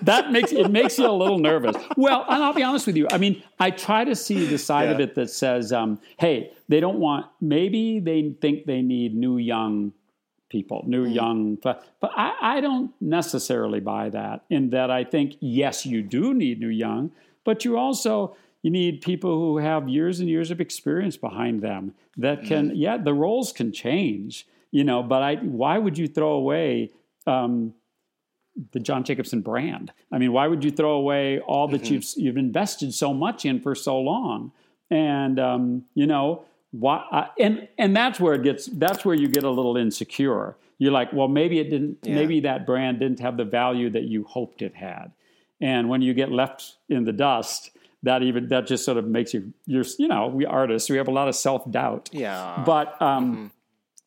[0.01, 1.76] that makes it makes you a little nervous.
[1.95, 3.07] Well, and I'll be honest with you.
[3.11, 4.95] I mean, I try to see the side yeah.
[4.95, 7.28] of it that says, um, hey, they don't want.
[7.39, 9.93] Maybe they think they need new young
[10.54, 11.16] people, new mm.
[11.16, 11.56] young.
[11.56, 14.45] But, I, I don't necessarily buy that.
[14.51, 17.12] In that, I think yes, you do need new young,
[17.43, 21.95] but you also you need people who have years and years of experience behind them
[22.18, 22.70] that can.
[22.70, 22.74] Mm.
[22.76, 25.01] Yeah, the roles can change, you know.
[25.01, 26.91] But I, why would you throw away?
[27.26, 27.74] Um,
[28.72, 29.91] the John Jacobson brand.
[30.12, 31.95] I mean, why would you throw away all that mm-hmm.
[31.95, 34.51] you've you've invested so much in for so long?
[34.91, 39.28] And um, you know, why uh, and and that's where it gets that's where you
[39.28, 40.56] get a little insecure.
[40.80, 42.16] You're like well maybe it didn't yeah.
[42.16, 45.12] maybe that brand didn't have the value that you hoped it had.
[45.62, 47.70] And when you get left in the dust
[48.02, 51.08] that even that just sort of makes you you're you know we artists we have
[51.08, 52.10] a lot of self-doubt.
[52.12, 52.64] Yeah.
[52.66, 53.48] But um, mm-hmm.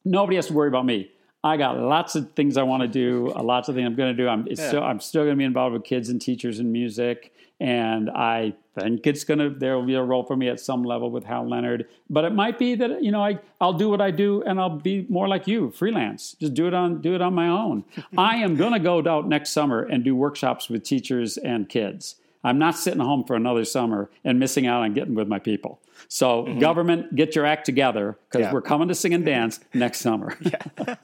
[0.04, 1.10] nobody has to worry about me
[1.46, 4.22] I got lots of things I want to do, lots of things I'm going to
[4.22, 4.28] do.
[4.28, 4.68] I'm yeah.
[4.68, 8.54] still I'm still going to be involved with kids and teachers and music, and I
[8.78, 11.24] think it's going to there will be a role for me at some level with
[11.24, 11.88] Hal Leonard.
[12.10, 14.70] But it might be that you know I I'll do what I do and I'll
[14.70, 16.36] be more like you, freelance.
[16.40, 17.84] Just do it on do it on my own.
[18.18, 22.16] I am going to go out next summer and do workshops with teachers and kids.
[22.46, 25.80] I'm not sitting home for another summer and missing out on getting with my people.
[26.06, 26.60] So, mm-hmm.
[26.60, 28.52] government, get your act together because yeah.
[28.52, 30.38] we're coming to sing and dance next summer.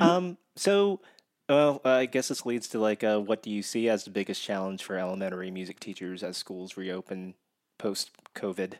[0.00, 1.00] um, so,
[1.48, 4.42] well, I guess this leads to like, uh, what do you see as the biggest
[4.42, 7.34] challenge for elementary music teachers as schools reopen
[7.78, 8.74] post COVID?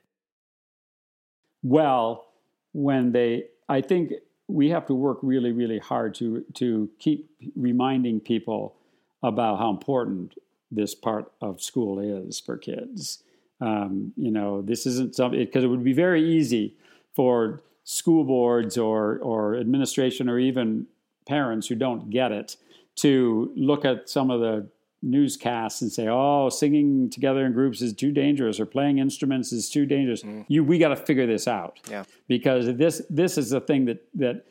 [1.63, 2.27] Well,
[2.73, 4.13] when they, I think
[4.49, 8.77] we have to work really, really hard to to keep reminding people
[9.23, 10.35] about how important
[10.71, 13.23] this part of school is for kids.
[13.61, 16.77] Um, you know, this isn't something because it would be very easy
[17.15, 20.87] for school boards or or administration or even
[21.29, 22.57] parents who don't get it
[22.97, 24.69] to look at some of the
[25.03, 29.71] newscasts and say, "Oh, singing together in groups is too dangerous, or playing instruments is
[29.71, 30.45] too dangerous." Mm.
[30.49, 31.79] You, we got to figure this out.
[31.89, 32.05] Yeah.
[32.27, 34.45] Because this this is the thing that that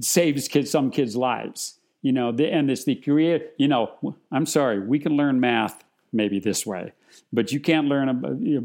[0.00, 1.78] saves kids some kids' lives.
[2.00, 3.50] You know, the, and it's the create.
[3.58, 6.92] You know, I'm sorry, we can learn math maybe this way,
[7.32, 8.08] but you can't learn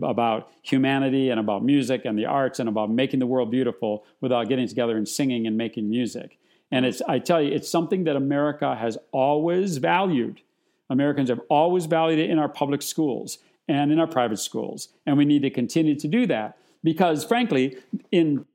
[0.03, 4.49] about humanity and about music and the arts and about making the world beautiful without
[4.49, 6.38] getting together and singing and making music.
[6.72, 10.41] And it's, I tell you, it's something that America has always valued
[10.89, 14.89] Americans have always valued it in our public schools and in our private schools.
[15.05, 17.78] And we need to continue to do that because, frankly,
[18.11, 18.45] in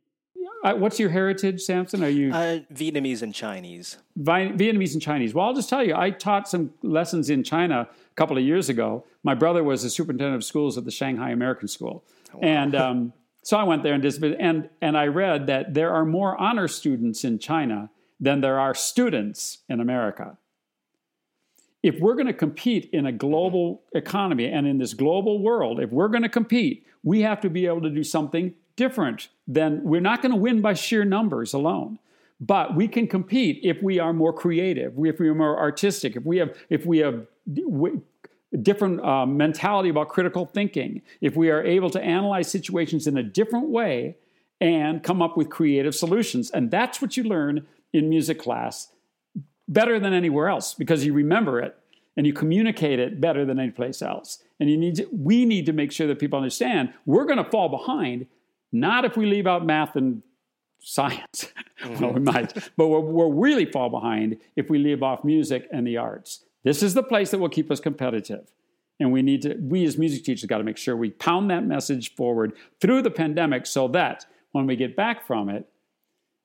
[0.65, 2.05] uh, what's your heritage, Samson?
[2.05, 3.99] Are you uh, Vietnamese and Chinese?
[4.17, 5.35] Vi- Vietnamese and Chinese.
[5.35, 8.69] Well, I'll just tell you, I taught some lessons in China a couple of years
[8.69, 9.05] ago.
[9.25, 12.41] My brother was the superintendent of schools at the Shanghai American School, wow.
[12.43, 14.37] and um, so I went there and visited.
[14.39, 17.91] And and I read that there are more honor students in China
[18.23, 20.39] than there are students in America
[21.83, 25.91] if we're going to compete in a global economy and in this global world, if
[25.91, 30.01] we're going to compete, we have to be able to do something different than we're
[30.01, 31.99] not going to win by sheer numbers alone.
[32.41, 36.25] But we can compete if we are more creative, if we are more artistic, if
[36.25, 37.27] we have if we have
[38.63, 43.23] different uh, mentality about critical thinking, if we are able to analyze situations in a
[43.23, 44.17] different way
[44.61, 46.51] and come up with creative solutions.
[46.51, 48.89] And that's what you learn in music class
[49.69, 51.77] better than anywhere else because you remember it
[52.17, 54.43] and you communicate it better than any place else.
[54.61, 57.51] And you need to, we need to make sure that people understand we're going to
[57.51, 58.27] fall behind,
[58.71, 60.23] not if we leave out math and
[60.81, 61.49] science.
[61.83, 62.01] Mm-hmm.
[62.03, 65.87] well, we might, but we'll, we'll really fall behind if we leave off music and
[65.87, 66.45] the arts.
[66.65, 68.49] This is the place that will keep us competitive.
[69.01, 71.65] And we need to, we as music teachers got to make sure we pound that
[71.65, 75.67] message forward through the pandemic so that when we get back from it,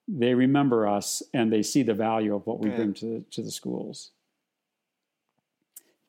[0.08, 2.76] they remember us and they see the value of what we yeah.
[2.76, 4.10] bring to, to the schools.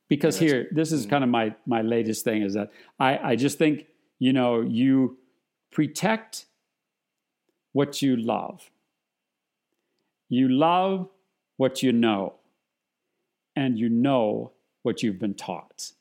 [0.07, 1.09] Because yeah, here this is mm-hmm.
[1.09, 3.85] kind of my my latest thing is that I, I just think
[4.17, 5.17] you know you
[5.71, 6.45] protect
[7.73, 8.71] what you love.
[10.29, 11.09] You love
[11.57, 12.35] what you know.
[13.55, 15.91] And you know what you've been taught.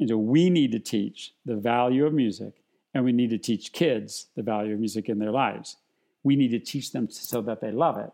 [0.00, 2.54] And so we need to teach the value of music
[2.92, 5.76] and we need to teach kids the value of music in their lives
[6.24, 8.10] we need to teach them so that they love it,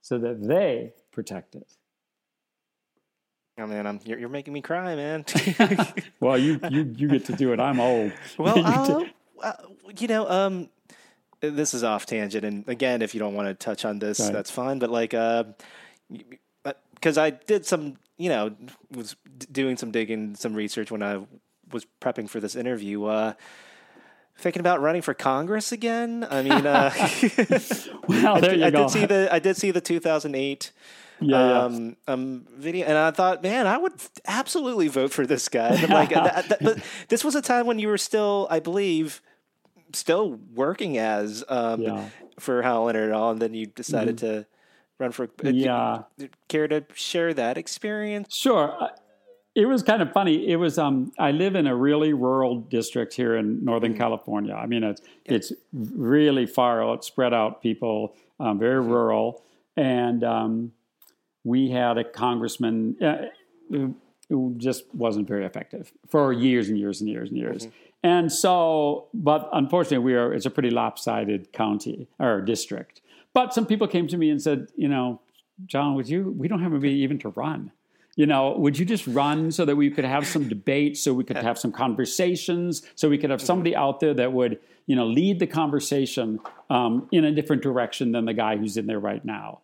[0.00, 1.72] so that they protect it.
[3.58, 5.24] Oh man, I'm, you're, you're making me cry, man.
[6.20, 7.60] well, you, you you get to do it.
[7.60, 8.12] I'm old.
[8.38, 9.04] Well, uh,
[9.42, 9.52] uh,
[9.98, 10.68] you know, um,
[11.40, 14.32] this is off tangent, and again, if you don't want to touch on this, right.
[14.32, 14.78] that's fine.
[14.78, 18.54] But like, because uh, I did some, you know,
[18.90, 19.16] was
[19.52, 21.26] doing some digging, some research when I
[21.70, 23.04] was prepping for this interview.
[23.04, 23.34] Uh,
[24.40, 26.26] thinking about running for Congress again.
[26.28, 26.90] I mean, uh,
[28.08, 28.78] well, there you I, go.
[28.78, 30.72] I did see the I did see the 2008
[31.20, 32.14] yeah, um, yeah.
[32.14, 33.92] Um, video, and I thought, man, I would
[34.26, 35.78] absolutely vote for this guy.
[35.80, 39.20] But like, that, that, but this was a time when you were still, I believe,
[39.92, 42.08] still working as um, yeah.
[42.38, 44.40] for Hal Leonard all, and then you decided mm-hmm.
[44.40, 44.46] to
[44.98, 45.24] run for.
[45.44, 46.02] Uh, yeah.
[46.48, 48.34] Care to share that experience?
[48.34, 48.90] Sure
[49.54, 50.48] it was kind of funny.
[50.48, 54.00] It was um, I live in a really rural district here in Northern mm-hmm.
[54.00, 54.54] California.
[54.54, 55.34] I mean, it's yeah.
[55.34, 58.92] it's really far out, spread out people, um, very mm-hmm.
[58.92, 59.42] rural,
[59.76, 60.72] and um,
[61.42, 63.26] we had a congressman uh,
[63.70, 67.66] who, just wasn't very effective for years and years and years and years.
[67.66, 67.76] Mm-hmm.
[68.04, 73.02] And so, but unfortunately, we are it's a pretty lopsided county or district.
[73.32, 75.20] But some people came to me and said, you know,
[75.66, 76.30] John, would you?
[76.38, 77.72] We don't have anybody even to run
[78.20, 81.24] you know, would you just run so that we could have some debate, so we
[81.24, 85.06] could have some conversations, so we could have somebody out there that would, you know,
[85.06, 89.24] lead the conversation um, in a different direction than the guy who's in there right
[89.24, 89.60] now?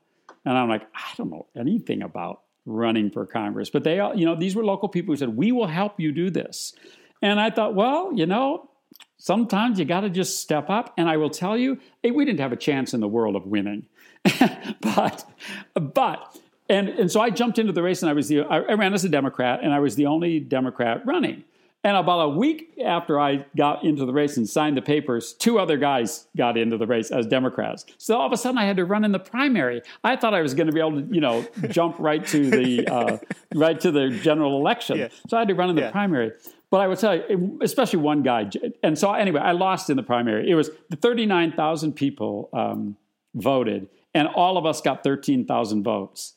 [0.46, 4.34] And I'm like, I don't know anything about running for Congress, but they, you know,
[4.34, 6.72] these were local people who said, we will help you do this.
[7.20, 8.70] And I thought, well, you know,
[9.18, 10.94] sometimes you got to just step up.
[10.96, 13.86] And I will tell you, we didn't have a chance in the world of winning,
[14.80, 15.30] but,
[15.74, 16.38] but
[16.68, 19.04] and and so I jumped into the race, and I was the I ran as
[19.04, 21.44] a Democrat, and I was the only Democrat running.
[21.86, 25.60] And about a week after I got into the race and signed the papers, two
[25.60, 27.86] other guys got into the race as Democrats.
[27.96, 29.82] So all of a sudden, I had to run in the primary.
[30.02, 32.88] I thought I was going to be able to, you know, jump right to the
[32.88, 33.18] uh,
[33.54, 34.98] right to the general election.
[34.98, 35.08] Yeah.
[35.28, 35.90] So I had to run in the yeah.
[35.92, 36.32] primary.
[36.72, 38.50] But I would tell you, especially one guy.
[38.82, 40.50] And so anyway, I lost in the primary.
[40.50, 42.96] It was the thirty-nine thousand people um,
[43.32, 46.34] voted, and all of us got thirteen thousand votes.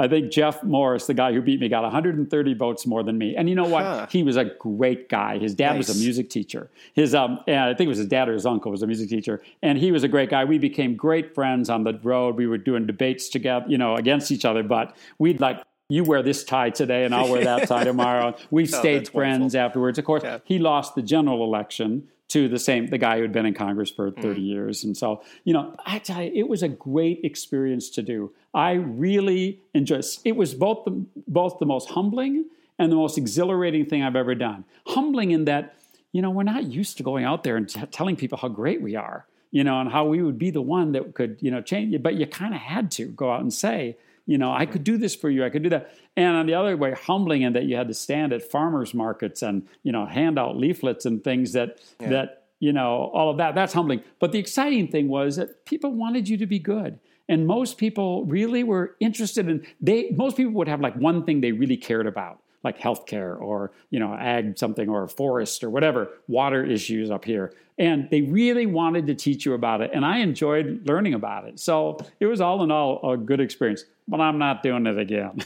[0.00, 3.36] I think Jeff Morris, the guy who beat me, got 130 votes more than me.
[3.36, 3.84] And you know what?
[3.84, 4.06] Huh.
[4.10, 5.36] He was a great guy.
[5.38, 5.88] His dad nice.
[5.88, 6.70] was a music teacher.
[6.94, 9.10] His um, and I think it was his dad or his uncle was a music
[9.10, 10.44] teacher, and he was a great guy.
[10.46, 12.36] We became great friends on the road.
[12.36, 14.62] We were doing debates together, you know, against each other.
[14.62, 18.34] But we'd like you wear this tie today and I'll wear that tie tomorrow.
[18.50, 19.60] We oh, stayed friends wonderful.
[19.60, 19.98] afterwards.
[19.98, 20.38] Of course, yeah.
[20.44, 23.90] he lost the general election to the same the guy who had been in Congress
[23.90, 24.46] for 30 mm.
[24.46, 24.84] years.
[24.84, 28.32] And so, you know, I tell you, it was a great experience to do.
[28.54, 30.36] I really enjoyed it.
[30.36, 32.46] was both the both the most humbling
[32.78, 34.64] and the most exhilarating thing I've ever done.
[34.86, 35.74] Humbling in that,
[36.12, 38.80] you know, we're not used to going out there and t- telling people how great
[38.80, 41.60] we are, you know, and how we would be the one that could, you know,
[41.60, 43.96] change but you kind of had to go out and say,
[44.26, 45.44] you know, I could do this for you.
[45.44, 45.94] I could do that.
[46.16, 49.42] And on the other way, humbling in that you had to stand at farmers markets
[49.42, 52.08] and, you know, hand out leaflets and things that, yeah.
[52.10, 53.54] that, you know, all of that.
[53.54, 54.02] That's humbling.
[54.18, 56.98] But the exciting thing was that people wanted you to be good.
[57.28, 61.40] And most people really were interested in, they, most people would have like one thing
[61.40, 66.08] they really cared about like healthcare or you know ag something or forest or whatever
[66.28, 70.18] water issues up here and they really wanted to teach you about it and i
[70.18, 74.38] enjoyed learning about it so it was all in all a good experience but i'm
[74.38, 75.40] not doing it again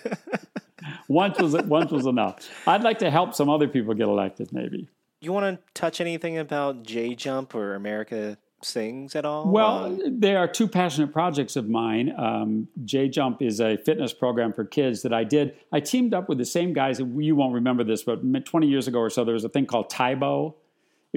[1.07, 4.88] once was once was enough i'd like to help some other people get elected maybe
[5.21, 9.49] you want to touch anything about j jump or america sings at all?
[9.49, 12.13] Well, um, they are two passionate projects of mine.
[12.17, 15.55] Um, J Jump is a fitness program for kids that I did.
[15.71, 16.99] I teamed up with the same guys.
[16.99, 19.89] You won't remember this, but 20 years ago or so, there was a thing called
[19.89, 20.55] Tae Bo.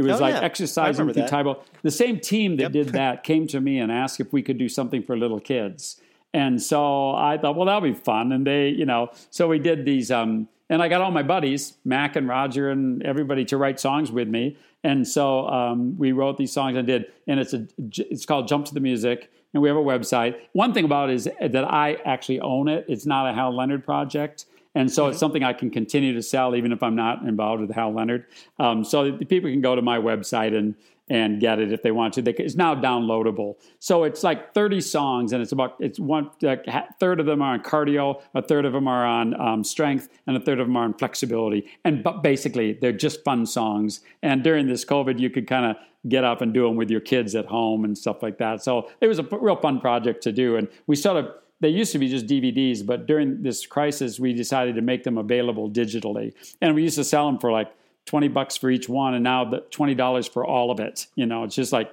[0.00, 0.40] It was oh, like yeah.
[0.40, 1.62] exercising through Tae Bo.
[1.82, 2.72] The same team that yep.
[2.72, 6.00] did that came to me and asked if we could do something for little kids.
[6.32, 8.32] And so I thought, well, that'll be fun.
[8.32, 10.10] And they, you know, so we did these.
[10.10, 14.10] Um, and I got all my buddies, Mac and Roger and everybody, to write songs
[14.10, 14.56] with me.
[14.82, 18.64] And so um, we wrote these songs and did, and it's a it's called Jump
[18.66, 20.36] to the Music, and we have a website.
[20.54, 22.86] One thing about it is that I actually own it.
[22.88, 24.46] It's not a Hal Leonard project.
[24.74, 25.10] And so mm-hmm.
[25.10, 28.26] it's something I can continue to sell even if I'm not involved with Hal Leonard.
[28.58, 30.74] Um, so people can go to my website and
[31.10, 32.22] and get it if they want to.
[32.22, 33.56] They, it's now downloadable.
[33.80, 36.64] So it's like 30 songs, and it's about it's one like,
[37.00, 40.36] third of them are on cardio, a third of them are on um, strength, and
[40.36, 41.68] a third of them are on flexibility.
[41.84, 44.00] And but basically, they're just fun songs.
[44.22, 45.76] And during this COVID, you could kind of
[46.08, 48.62] get up and do them with your kids at home and stuff like that.
[48.62, 50.56] So it was a real fun project to do.
[50.56, 54.32] And we sort of they used to be just DVDs, but during this crisis, we
[54.32, 56.32] decided to make them available digitally.
[56.60, 57.70] And we used to sell them for like
[58.06, 61.44] 20 bucks for each one and now the $20 for all of it you know?
[61.44, 61.92] It's just like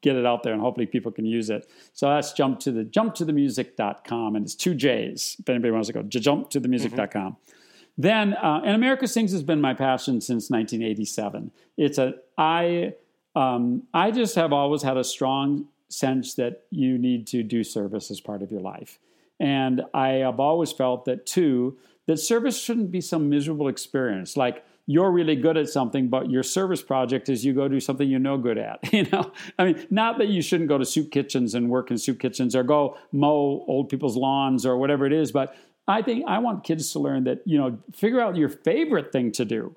[0.00, 1.68] get it out there and hopefully people can use it.
[1.92, 5.70] So that's jump to the jump to the music.com and it's two j's if anybody
[5.70, 6.02] wants to go.
[6.02, 7.52] Jump to the music.com mm-hmm.
[7.98, 12.94] then uh, and america sings has been my passion since 1987 it's a i
[13.36, 18.10] um, i just have always had a strong sense that you need to do service
[18.10, 18.98] as part of your life
[19.40, 21.76] and i have always felt that too
[22.06, 26.42] that service shouldn't be some miserable experience like you're really good at something, but your
[26.42, 28.80] service project is you go do something you're no good at.
[28.92, 31.96] You know, I mean, not that you shouldn't go to soup kitchens and work in
[31.96, 35.56] soup kitchens or go mow old people's lawns or whatever it is, but
[35.88, 39.32] I think I want kids to learn that, you know, figure out your favorite thing
[39.32, 39.74] to do.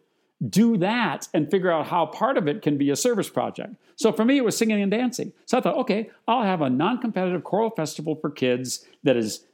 [0.50, 3.76] Do that and figure out how part of it can be a service project.
[3.96, 5.32] So for me, it was singing and dancing.
[5.46, 9.46] So I thought, okay, I'll have a non competitive choral festival for kids that is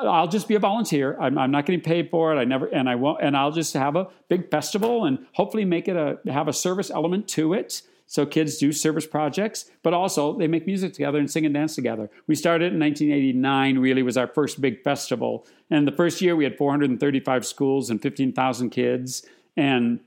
[0.00, 1.18] I'll just be a volunteer.
[1.20, 2.38] I'm, I'm, not getting paid for it.
[2.38, 5.88] I never, and I won't, and I'll just have a big festival and hopefully make
[5.88, 7.82] it a have a service element to it.
[8.06, 11.74] So kids do service projects, but also they make music together and sing and dance
[11.74, 12.10] together.
[12.26, 13.78] We started in 1989.
[13.78, 18.00] Really was our first big festival, and the first year we had 435 schools and
[18.00, 19.26] 15,000 kids,
[19.56, 20.00] and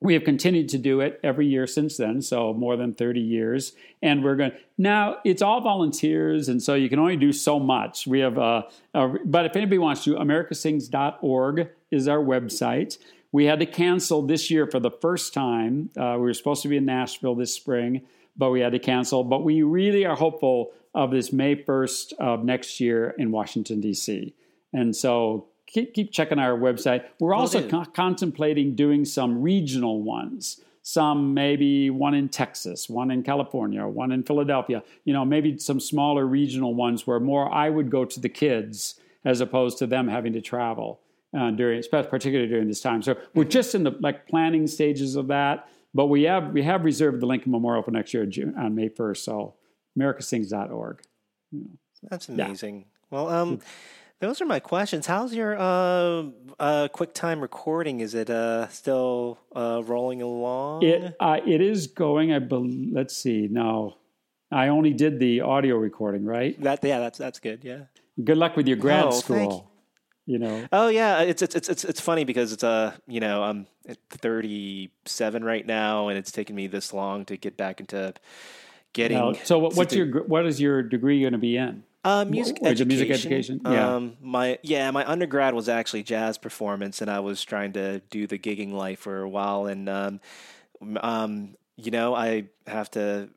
[0.00, 3.72] we have continued to do it every year since then, so more than 30 years.
[4.02, 5.18] And we're going now.
[5.24, 8.06] It's all volunteers, and so you can only do so much.
[8.06, 8.62] We have, uh,
[8.94, 12.98] a, but if anybody wants to, americasings.org is our website.
[13.32, 15.90] We had to cancel this year for the first time.
[15.96, 18.02] Uh, we were supposed to be in Nashville this spring,
[18.36, 19.24] but we had to cancel.
[19.24, 24.34] But we really are hopeful of this May 1st of next year in Washington D.C.
[24.72, 27.04] And so keep, keep checking our website.
[27.20, 30.60] We're also co- contemplating doing some regional ones.
[30.82, 35.80] some maybe one in Texas, one in California, one in Philadelphia, you know, maybe some
[35.80, 38.94] smaller regional ones where more I would go to the kids
[39.24, 41.00] as opposed to them having to travel
[41.36, 43.02] uh, during, particularly during this time.
[43.02, 46.84] So we're just in the like planning stages of that, but we have we have
[46.84, 49.24] reserved the Lincoln Memorial for next year June, on May first.
[49.24, 49.54] So
[49.98, 51.02] americasings.org.
[51.50, 52.78] You know, so, That's amazing.
[52.78, 52.84] Yeah.
[53.10, 53.60] Well, um,
[54.20, 55.06] those are my questions.
[55.06, 56.24] How's your uh,
[56.58, 58.00] uh, QuickTime recording?
[58.00, 60.84] Is it uh, still uh, rolling along?
[60.84, 62.32] It uh, it is going.
[62.32, 63.48] I be- let's see.
[63.50, 63.96] Now,
[64.50, 66.24] I only did the audio recording.
[66.24, 66.60] Right.
[66.62, 67.62] That yeah, that's that's good.
[67.62, 67.84] Yeah.
[68.22, 69.70] Good luck with your grad oh, school.
[70.24, 70.34] You.
[70.34, 70.38] you.
[70.38, 70.66] know.
[70.72, 73.66] Oh yeah, it's it's it's it's funny because it's a uh, you know I'm
[74.10, 78.14] 37 right now, and it's taken me this long to get back into
[78.94, 79.18] getting.
[79.18, 81.82] Now, so what's your what is your degree going to be in?
[82.06, 82.86] Uh, music education.
[82.86, 83.60] Music education.
[83.64, 83.96] Yeah.
[83.96, 88.28] Um, my yeah, my undergrad was actually jazz performance, and I was trying to do
[88.28, 89.66] the gigging life for a while.
[89.66, 90.20] And um,
[91.00, 93.28] um, you know, I have to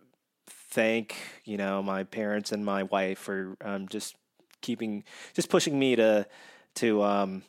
[0.48, 1.16] thank
[1.46, 4.16] you know my parents and my wife for um, just
[4.62, 6.28] keeping, just pushing me to
[6.76, 7.42] to um,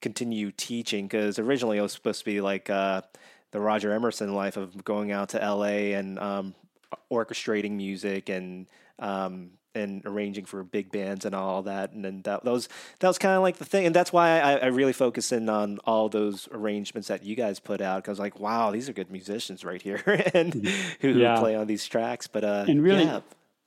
[0.00, 1.08] continue teaching.
[1.08, 3.02] Because originally it was supposed to be like uh,
[3.50, 5.94] the Roger Emerson life of going out to L.A.
[5.94, 6.54] and um,
[7.10, 8.68] orchestrating music and
[9.00, 11.92] um, and arranging for big bands and all that.
[11.92, 12.68] And then that, that was
[13.00, 15.48] that was kind of like the thing, and that's why I, I really focus in
[15.48, 19.10] on all those arrangements that you guys put out because like, wow, these are good
[19.10, 20.02] musicians right here,
[20.34, 20.54] and
[21.00, 21.34] who, yeah.
[21.34, 22.26] who, play on these tracks.
[22.26, 23.04] But uh, and really.
[23.04, 23.20] Yeah.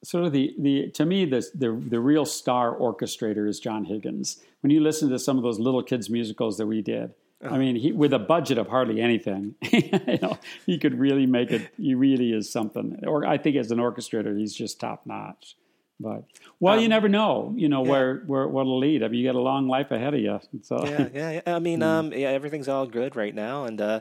[0.05, 4.43] Sort of the, the to me the, the the real star orchestrator is John Higgins.
[4.59, 7.13] When you listen to some of those little kids musicals that we did,
[7.49, 11.51] I mean, he, with a budget of hardly anything, you know, he could really make
[11.51, 11.69] it.
[11.77, 13.03] He really is something.
[13.05, 15.57] Or I think as an orchestrator, he's just top notch.
[15.99, 16.23] But
[16.59, 17.53] well, um, you never know.
[17.55, 17.91] You know yeah.
[17.91, 19.03] where where what'll lead.
[19.03, 20.39] I mean, you got a long life ahead of you.
[20.61, 21.41] So yeah, yeah.
[21.55, 21.83] I mean, mm.
[21.83, 23.65] um, yeah, everything's all good right now.
[23.65, 23.99] And uh,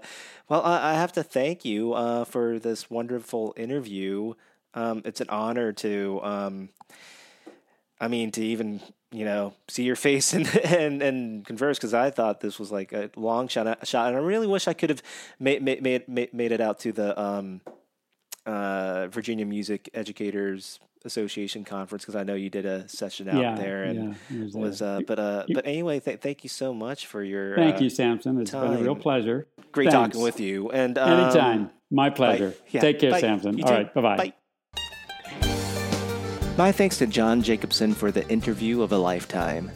[0.49, 4.35] well, I, I have to thank you uh, for this wonderful interview.
[4.75, 6.71] Um, it's an honor to, um,
[8.01, 8.81] I mean, to even
[9.13, 12.93] you know see your face and and, and converse because I thought this was like
[12.93, 15.03] a long shot shot, and I really wish I could have
[15.39, 17.61] made made made, made it out to the um,
[18.47, 23.55] uh, Virginia Music Educators Association conference because I know you did a session out yeah,
[23.55, 27.07] there and yeah, was, was uh, but uh, but anyway, th- thank you so much
[27.07, 28.41] for your thank uh, you, Samson.
[28.41, 28.71] It's time.
[28.71, 29.47] been a real pleasure.
[29.73, 30.15] Great Thanks.
[30.15, 30.71] talking with you.
[30.71, 32.55] And um, anytime, my pleasure.
[32.71, 33.21] Yeah, Take care, bye.
[33.21, 33.59] Samson.
[33.59, 34.33] You All right, bye bye.
[36.59, 39.71] My thanks to John Jacobson for the interview of a lifetime.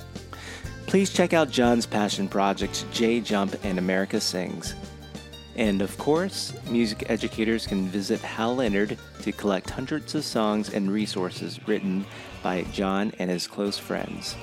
[0.86, 4.74] Please check out John's passion projects, J Jump and America Sings.
[5.57, 10.91] And of course, music educators can visit Hal Leonard to collect hundreds of songs and
[10.91, 12.05] resources written
[12.43, 14.37] by John and his close friends.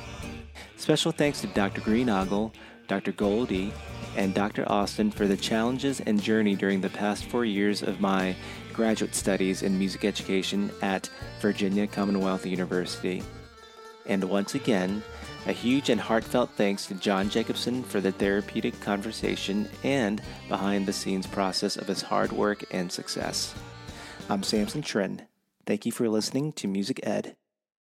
[0.76, 1.82] Special thanks to Dr.
[1.82, 2.52] Greenoggle,
[2.88, 3.12] Dr.
[3.12, 3.72] Goldie,
[4.18, 4.70] and Dr.
[4.70, 8.36] Austin for the challenges and journey during the past four years of my
[8.74, 11.10] graduate studies in music education at
[11.40, 13.24] Virginia Commonwealth University.
[14.08, 15.04] And once again,
[15.46, 20.94] a huge and heartfelt thanks to John Jacobson for the therapeutic conversation and behind the
[20.94, 23.54] scenes process of his hard work and success.
[24.30, 25.22] I'm Samson Trinh.
[25.66, 27.36] Thank you for listening to Music Ed.